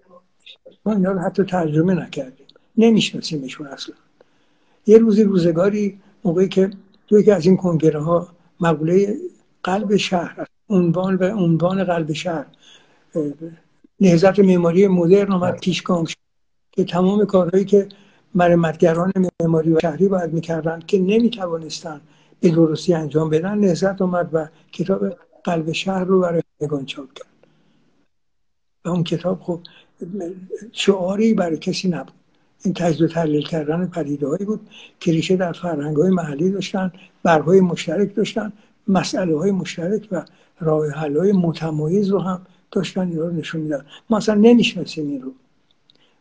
[0.85, 2.45] ما اینا رو حتی ترجمه نکردیم.
[2.77, 3.95] نمیشناسیمشون اصلا.
[4.87, 6.71] یه روزی روزگاری موقعی که
[7.07, 8.27] تو یکی از این کنگره ها
[8.59, 9.17] مقوله
[9.63, 12.45] قلب شهر عنوان و عنوان قلب شهر.
[13.99, 15.59] نهزت معماری مدرن آمد.
[15.59, 16.17] پیشگام شد
[16.71, 17.87] که تمام کارهایی که
[18.35, 22.01] مرمتگران معماری و شهری باید می‌کردن که نمی‌توانستن
[22.39, 27.27] به درستی انجام بدن نهزت آمد و کتاب قلب شهر رو برای نگان چاپ کرد.
[28.85, 29.59] و اون کتاب خب
[30.71, 32.13] شعاری برای کسی نبود.
[32.63, 36.91] این تجزیه و تحلیل کردن پدیده هایی بود که ریشه در فرهنگ های محلی داشتن
[37.23, 38.53] برهای مشترک داشتن
[38.89, 40.25] مسئله های مشترک و
[40.59, 45.21] راه حل های متمایز رو هم داشتن این رو نشون میدن ما اصلا نمی‌شناسیم این
[45.21, 45.31] رو.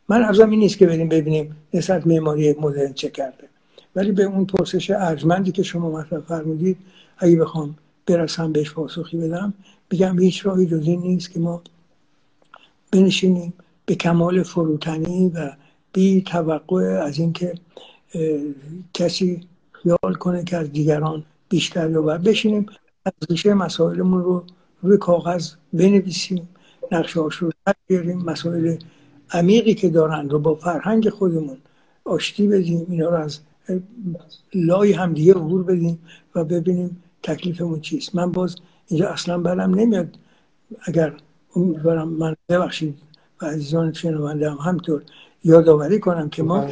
[0.09, 3.49] من ارزم این نیست که بریم ببینیم نسبت معماری مدرن چه کرده.
[3.97, 6.77] ولی به اون پرسش ارجمندی که شما مطرح فرمودید
[7.19, 9.55] اگه بخوام برسم بهش پاسخی بدم
[9.91, 11.62] بگم هیچ راهی جز این نیست که ما
[12.93, 13.53] بنشینیم
[13.87, 15.53] به کمال فروتنی و
[15.93, 17.55] بی توقع از اینکه
[18.95, 19.41] کسی
[19.73, 22.67] خیال کنه که از دیگران بیشتر یا باید بشینیم
[23.05, 24.45] از ریشه مسائلمون رو
[24.83, 26.49] روی کاغذ بنویسیم
[26.93, 27.51] نقشه هاش رو
[27.87, 28.77] بیاریم مسائل
[29.31, 31.57] عمیقی که دارن رو با فرهنگ خودمون
[32.05, 33.41] آشتی بدیم اینا رو از
[34.55, 35.99] لای همدیگه عبور بدیم
[36.35, 38.15] و ببینیم تکلیفمون چیست.
[38.15, 40.19] من باز اینجا اصلا برم نمیاد.
[40.83, 41.15] اگر
[41.57, 42.99] امیدوارم من ببخشید
[43.43, 45.03] و عزیزان شنونده هم همطور
[45.45, 46.67] یادآوری کنم که ما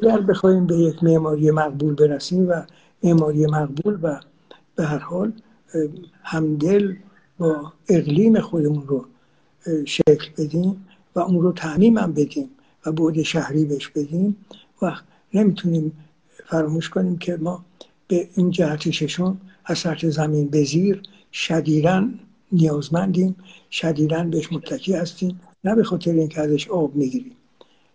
[0.00, 2.62] اگر بخوایم به یک معماری مقبول برسیم و
[3.06, 4.20] معماری مقبول و
[4.74, 5.32] به هر حال
[6.22, 6.94] همدل
[7.38, 9.04] با اقلیم خودمون رو
[9.84, 12.50] شکل بدیم و اون رو تعمیم هم بدیم
[12.86, 14.36] و بود شهری بهش بدیم
[14.82, 14.92] و
[15.34, 15.92] نمی‌تونیم
[16.46, 17.64] فراموش کنیم که ما
[18.08, 21.02] به این جهت ششم از سطح زمین به زیر
[21.32, 22.18] شدیدن
[22.52, 23.36] نیازمندیم
[23.70, 25.40] شدیدن بهش متکی هستیم.
[25.64, 27.36] نه به خاطر اینکه ازش آب می‌گیریم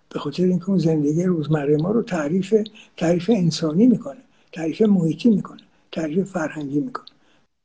[0.10, 2.56] به خاطر اینکه اون زندگی روزمره ما رو تعریف
[2.98, 4.22] تعریف انسانی می‌کنه.
[4.52, 7.06] تعریف محیطی می‌کنه تعریف فرهنگی می‌کنه.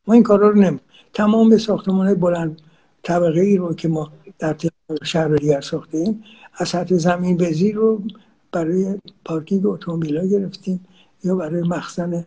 [0.07, 0.81] ما این کارا رو نمی
[1.13, 2.61] تمام ساختمان بلند
[3.03, 4.57] طبقه ای رو که ما در
[5.05, 6.25] شهر دیگر ساخته ایم
[6.55, 8.03] از سطح زمین به زیر رو
[8.53, 10.87] برای پارکینگ اتومبیل گرفتیم
[11.25, 12.25] یا برای مخزن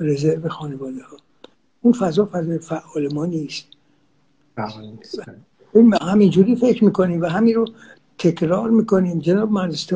[0.00, 1.16] رزرو خانواده ها
[1.82, 3.64] اون فضا فضای فعال ما نیست.
[6.02, 7.68] همینجوری فکر می‌کنیم و همین رو
[8.22, 9.18] تکرار می‌کنیم.
[9.18, 9.92] جناب مهندس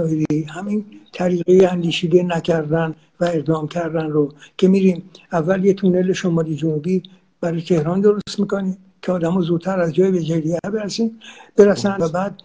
[0.49, 5.03] همین طریقه اندیشیده نکردن و اقدام کردن رو که میریم
[5.33, 7.03] اول یه تونل شمالی جنوبی
[7.41, 11.21] برای تهران درست می‌کنیم که آدم زودتر از جای به جلیه برسیم
[11.57, 12.43] برسن و بعد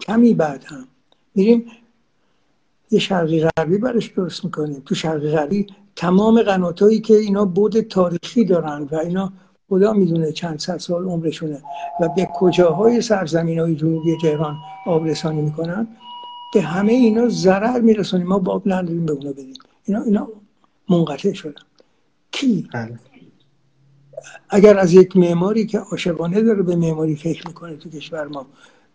[0.00, 0.84] کمی بعد هم
[1.34, 1.64] میریم
[2.90, 4.82] یه شرقی غربی برش درست می‌کنیم.
[4.86, 5.66] تو شرقی غربی
[5.96, 9.32] تمام قناتایی که اینا بود تاریخی دارن و اینا
[9.68, 11.62] خدا می‌دونه چند صد سال عمرشونه
[12.00, 14.56] و به کجاهای سرزمین های جنوبی تهران
[14.86, 15.88] آبرسانی می‌کنن؟
[16.54, 19.54] به همه اینا ضرر میرسونیم ما باب نداریم به اونا بدیم.
[19.84, 20.28] اینا اینا
[20.88, 21.62] منقطع شدن.
[22.32, 22.98] کی؟ بله.
[24.48, 28.46] اگر از یک معماری که عاشقانه داره به معماری فکر می‌کنه تو کشور ما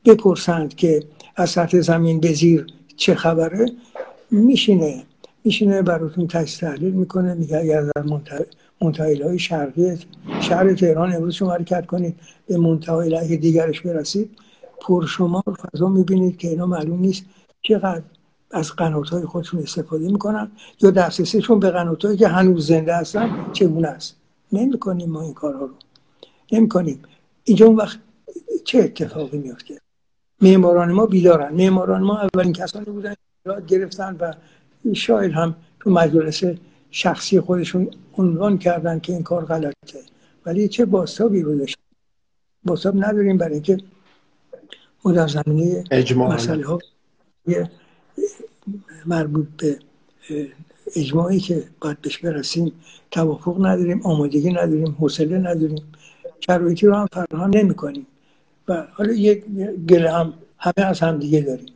[0.05, 1.03] بپرسند که
[1.35, 2.65] از سطح زمین به زیر
[2.97, 3.65] چه خبره
[4.31, 5.03] میشینه.
[5.45, 8.03] میشینه براتون تجزیه تحلیل می‌کنه میگه اگر در
[8.81, 9.97] منتحیل های شرقی
[10.41, 14.29] شهر تهران امروز شما حرکت کنید به منتحیل دیگرش برسید
[14.81, 17.25] پرشمار فضا می‌بینید که اینا معلوم نیست
[17.61, 18.03] چقدر
[18.51, 23.87] از قنات های خودشون استفاده می‌کنن یا دسترسیشون به قنات که هنوز زنده هستن چگونه
[23.87, 24.15] است.
[24.51, 25.73] نمی‌کنیم ما این کارها رو.
[26.51, 27.01] نمی‌کنیم.
[27.43, 27.99] اینجا اون وقت
[28.63, 29.77] چه اتفاقی میفته
[30.41, 31.53] معماران ما بیدارن.
[31.53, 33.13] معماران ما اولین کسانی بودن
[33.45, 34.33] یاد گرفتن و
[34.93, 36.43] شاید هم تو مجلس
[36.91, 39.99] شخصی خودشون عنوان کردن که این کار غلطه.
[40.45, 41.77] ولی چه باستابی رو داشت
[42.63, 43.77] باستاب نداریم برای اینکه
[45.05, 45.83] ما در زمینه
[46.15, 46.79] مسئله ها
[49.05, 49.79] مربوط به
[50.95, 52.71] اجماعی که باید بهش برسیم
[53.11, 55.83] توافق نداریم آمادگی نداریم حوصله نداریم.
[56.39, 58.07] شرایطی رو هم فراهم نمی کنیم
[58.67, 59.45] و حالا یک
[59.89, 61.73] گله هم همه از همدیگه داریم.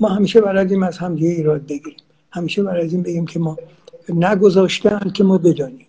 [0.00, 1.96] ما همیشه بلدیم از همدیگه ایراد بگیریم.
[2.34, 3.56] همیشه بلدیم بگیم که ما
[4.08, 5.86] نگذاشتن که ما بدانیم.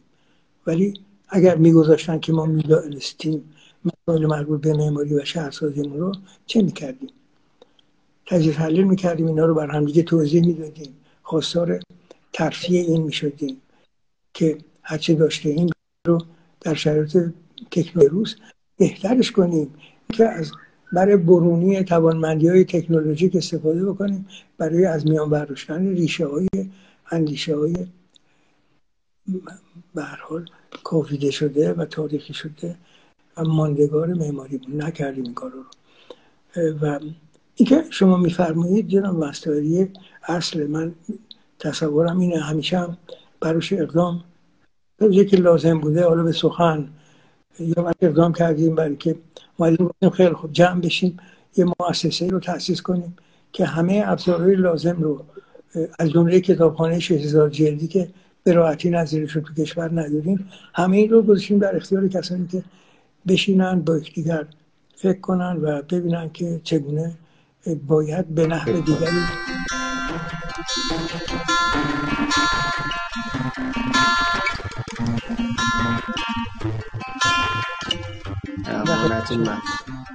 [0.68, 0.94] ولی
[1.30, 3.44] اگر میگذاشتن که ما می‌دانستیم
[3.86, 6.12] مسائل مربوط به معماری و شهرسازیمون رو
[6.46, 7.10] چه می‌کردیم؟
[8.26, 10.96] تجزیه تحلیل می‌کردیم اینا رو بر همدیگه توضیح می‌دادیم.
[11.24, 11.80] خواستار
[12.34, 13.62] ترفیه این می‌شدیم
[14.34, 15.70] که هرچه داشته این
[16.08, 16.22] رو
[16.62, 17.18] در شرایط
[17.72, 18.36] تکنولوژی
[18.78, 19.74] بهترش کنیم.
[20.14, 20.52] که از
[20.94, 24.28] برای برونی توانمندی های تکنولوژیک استفاده بکنیم.
[24.58, 26.48] برای از میان برداشتن ریشه های
[27.12, 27.76] اندیشه های
[30.30, 30.46] حال
[30.84, 32.76] کافیده شده و تاریخی شده
[33.38, 35.64] و ماندگار معماری نکردیم این کار رو.
[36.82, 37.00] و
[37.56, 39.90] اینکه شما میفرمایید جناب مستاری
[40.28, 40.96] اصل من
[41.60, 42.98] تصورم اینه همیشه هم
[43.42, 44.24] براش اقدام
[45.00, 46.90] که لازم بوده حالا به سخن
[47.60, 49.16] یا اقدام کردیم برای که
[49.60, 51.18] ما گفتیم خیلی خوب جمع بشیم
[51.58, 53.18] یه مؤسسه رو تاسیس کنیم
[53.54, 55.26] که همه ابزارهای لازم رو
[56.00, 58.08] از جمله کتابخانه 6000 جلدی که
[58.44, 62.64] به راحتی نظیرش رو تو کشور نداریم همه این رو گذاشتیم در اختیار کسانی که
[63.28, 64.46] بشینن با یکدیگر
[64.96, 67.12] فکر کنن و ببینن که چگونه
[67.88, 69.22] باید به نحو دیگری.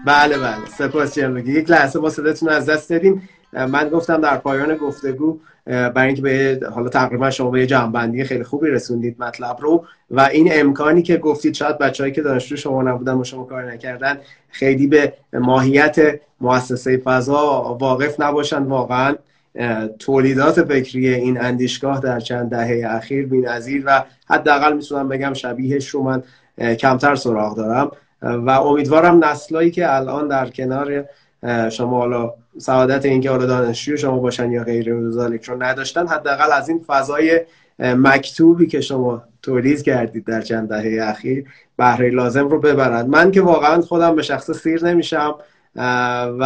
[0.07, 0.67] بله بله.
[0.79, 3.29] سپاس یک لحظه با صداتون از دست دادیم.
[3.53, 8.45] من گفتم در پایان گفتگو برای اینکه به حالا تقریبا شما به یه جنبندی خیلی
[8.45, 9.85] خوبی رسوندید مطلب رو.
[10.11, 14.19] و این امکانی که گفتید شاید بچههایی که دانشجو شما نبودن و شما کار نکردن
[14.49, 19.15] خیلی به ماهیت مؤسسه فضا واقف نباشن واقعا
[19.99, 26.03] تولیدات فکری این اندیشگاه در چند دهه اخیر بی‌نظیر و حداقل می‌تونم بگم شبیهش رو
[26.03, 26.23] من
[26.75, 27.91] کمتر سراغ دارم.
[28.23, 31.05] و امیدوارم نسلایی که الان در کنار
[31.71, 36.85] شما حالا سعادت اینکه حالا دانشجو شما باشن یا غیر رو نداشتن حداقل از این
[36.87, 37.41] فضای
[37.79, 41.45] مکتوبی که شما تولید کردید در چند دهه اخیر
[41.77, 45.35] بهره لازم رو ببرند من که واقعا خودم به شخص سیر نمیشم
[46.39, 46.45] و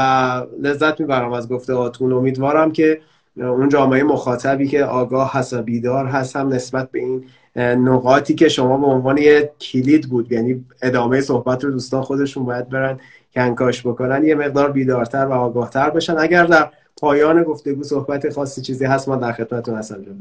[0.60, 2.12] لذت می‌برم از گفته هاتون.
[2.12, 3.00] امیدوارم که
[3.36, 7.24] اون جامعه مخاطبی که آگاه هست و بیدار هست هم نسبت به این
[7.57, 12.68] نقاطی که شما به عنوان یه کلید بود یعنی ادامه صحبت رو دوستان خودشون باید
[12.68, 13.00] برن
[13.34, 16.18] کنکاش بکنن یه مقدار بیدارتر و آگاهتر بشن.
[16.18, 20.16] اگر در پایان گفتگو صحبت خاصی چیزی هست ما در خدمتتون هستم جناب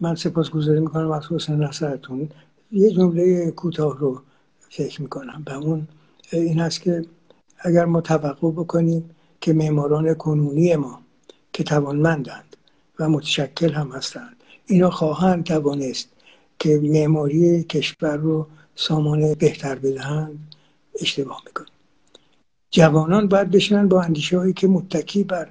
[0.00, 2.28] من سپاسگزاری می‌کنم از حسن نصرتون.
[2.72, 4.22] یه جمله کوتاه رو
[4.60, 5.88] فکر می‌کنم به اون.
[6.32, 7.04] این است که
[7.58, 11.00] اگر ما توقع بکنیم که معماران کنونی ما
[11.52, 12.56] که توانمندند
[12.98, 14.36] و متشکل هم هستند
[14.66, 16.08] اینا خواهند توانست
[16.58, 20.54] که معماری کشور رو سامان بهتر بدهند
[21.00, 21.72] اشتباه می‌کنیم
[22.70, 25.48] جوانان باید بشنن با اندیشه هایی که متکی بر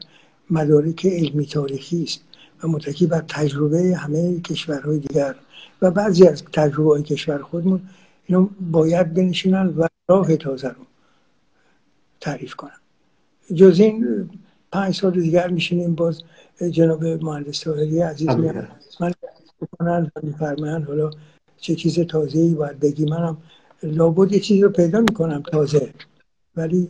[0.50, 2.22] مدارک علمی تاریخی است
[2.64, 5.36] و متکی بر تجربه همه کشورهای دیگر
[5.82, 7.82] و بعضی از تجربه های کشور خودمون
[8.26, 10.86] اینو باید بنشینن و راه تازه رو
[12.22, 12.80] تعریف کنن.
[13.56, 14.30] جز این
[14.72, 16.24] پنج سال دیگر میشینیم باز
[16.64, 18.30] جناب مهندس طاهری عزیز
[19.00, 19.14] من
[19.62, 21.10] بکنن و میفرمایند حالا
[21.58, 23.06] چه چیز تازه ای باید بگی.
[23.06, 23.38] منم
[23.84, 25.94] لابد یه چیزی رو پیدا می‌کنم تازه.
[26.56, 26.90] ولی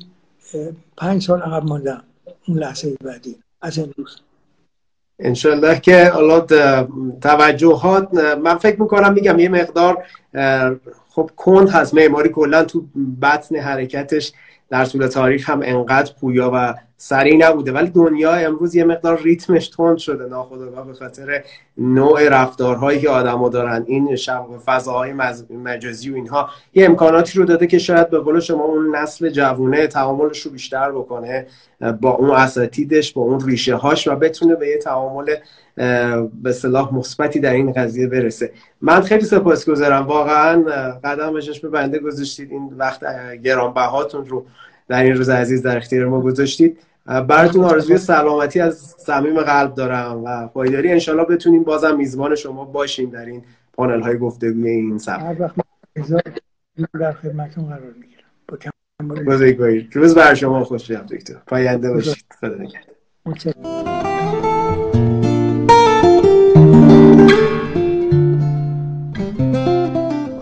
[0.98, 2.04] پنج سال عقب ماندم
[2.48, 4.22] اون لحظه بعدی از امروز.
[5.20, 6.40] انشالله که حالا
[7.22, 10.06] توجهات من فکر می‌کنم میگم یه مقدار
[11.16, 11.94] خب کند هست.
[11.94, 12.86] معماری کلا تو
[13.22, 14.32] بطن حرکتش
[14.70, 17.72] در طول تاریخ هم انقدر پویا و سریع نبوده.
[17.72, 20.26] ولی دنیا امروز یه مقدار ریتمش تند شده.
[20.26, 21.44] ناخودآگاه به خاطر
[21.78, 23.84] نوع رفتارهایی که آدما دارن.
[23.88, 24.18] این
[24.66, 25.14] فضاهای
[25.50, 29.88] مجازی و اینها یه امکاناتی رو داده که شاید به قول شما اون نسل جوونه
[29.88, 31.48] تعاملش رو بیشتر بکنه
[32.02, 35.36] با اون اساتیدش با اون ریشه هاش و بتونه به یه تعامل
[36.44, 38.52] به صلاح مثبتی در این قضیه برسه.
[38.82, 40.08] من خیلی سپاسگزارم.
[40.08, 40.64] واقعا
[41.04, 42.52] قدم به بنده گذاشتید.
[42.52, 43.04] این وقت
[43.44, 44.46] گرانبهاتون رو
[44.88, 46.78] در این روز عزیز در اختیار ما گذاشتید.
[47.06, 50.92] براتون آرزوی سلامتی از صمیم قلب دارم و پایداری.
[50.92, 55.38] انشالله بتونیم بازم میزبان شما باشیم در این پانل های گفتگوی این سبت
[57.00, 59.26] در خدمتون قرار می‌گیرم.
[59.26, 59.90] بزرگواری.
[59.94, 61.36] روز بر شما خوش دکتر.
[61.48, 62.26] پاینده باشید.
[62.40, 64.51] خدا نگهدار.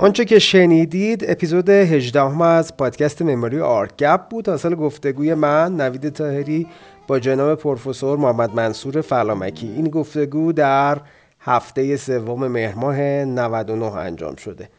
[0.02, 4.50] آنچه که شنیدید اپیزود 18 از پادکست مموری آرگپ بود.
[4.50, 6.68] حاصل گفتگوی من نوید تاهری
[7.08, 9.68] با جناب پروفسور محمد منصور فلامکی.
[9.68, 10.97] این گفتگو در
[11.39, 14.70] هفته سوم مهر ماه 99 انجام شده.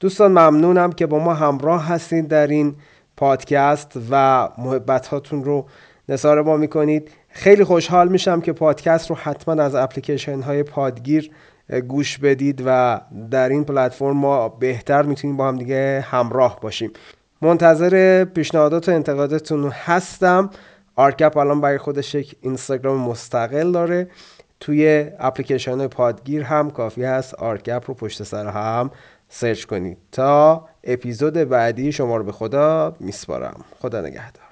[0.00, 2.74] دوستان ممنونم که با ما همراه هستید در این
[3.16, 5.66] پادکست و محبت هاتون رو
[6.08, 7.10] نثار ما می‌کنید.
[7.28, 11.30] خیلی خوشحال میشم که پادکست رو حتما از اپلیکیشن های پادگیر
[11.88, 13.00] گوش بدید و
[13.30, 16.90] در این پلتفرم ما بهتر می‌تونیم با هم دیگه همراه باشیم.
[17.42, 20.50] منتظر پیشنهادات و انتقاداتتون هستم.
[20.96, 24.10] آرکپ الان برای خودش یک اینستاگرام مستقل داره.
[24.60, 27.34] توی اپلیکیشن پادگیر هم کافی هست.
[27.34, 28.90] آرکپ رو پشت سر هم
[29.28, 29.98] سرچ کنید.
[30.12, 33.64] تا اپیزود بعدی شما رو به خدا میسپارم.
[33.80, 34.45] خدا نگهدار.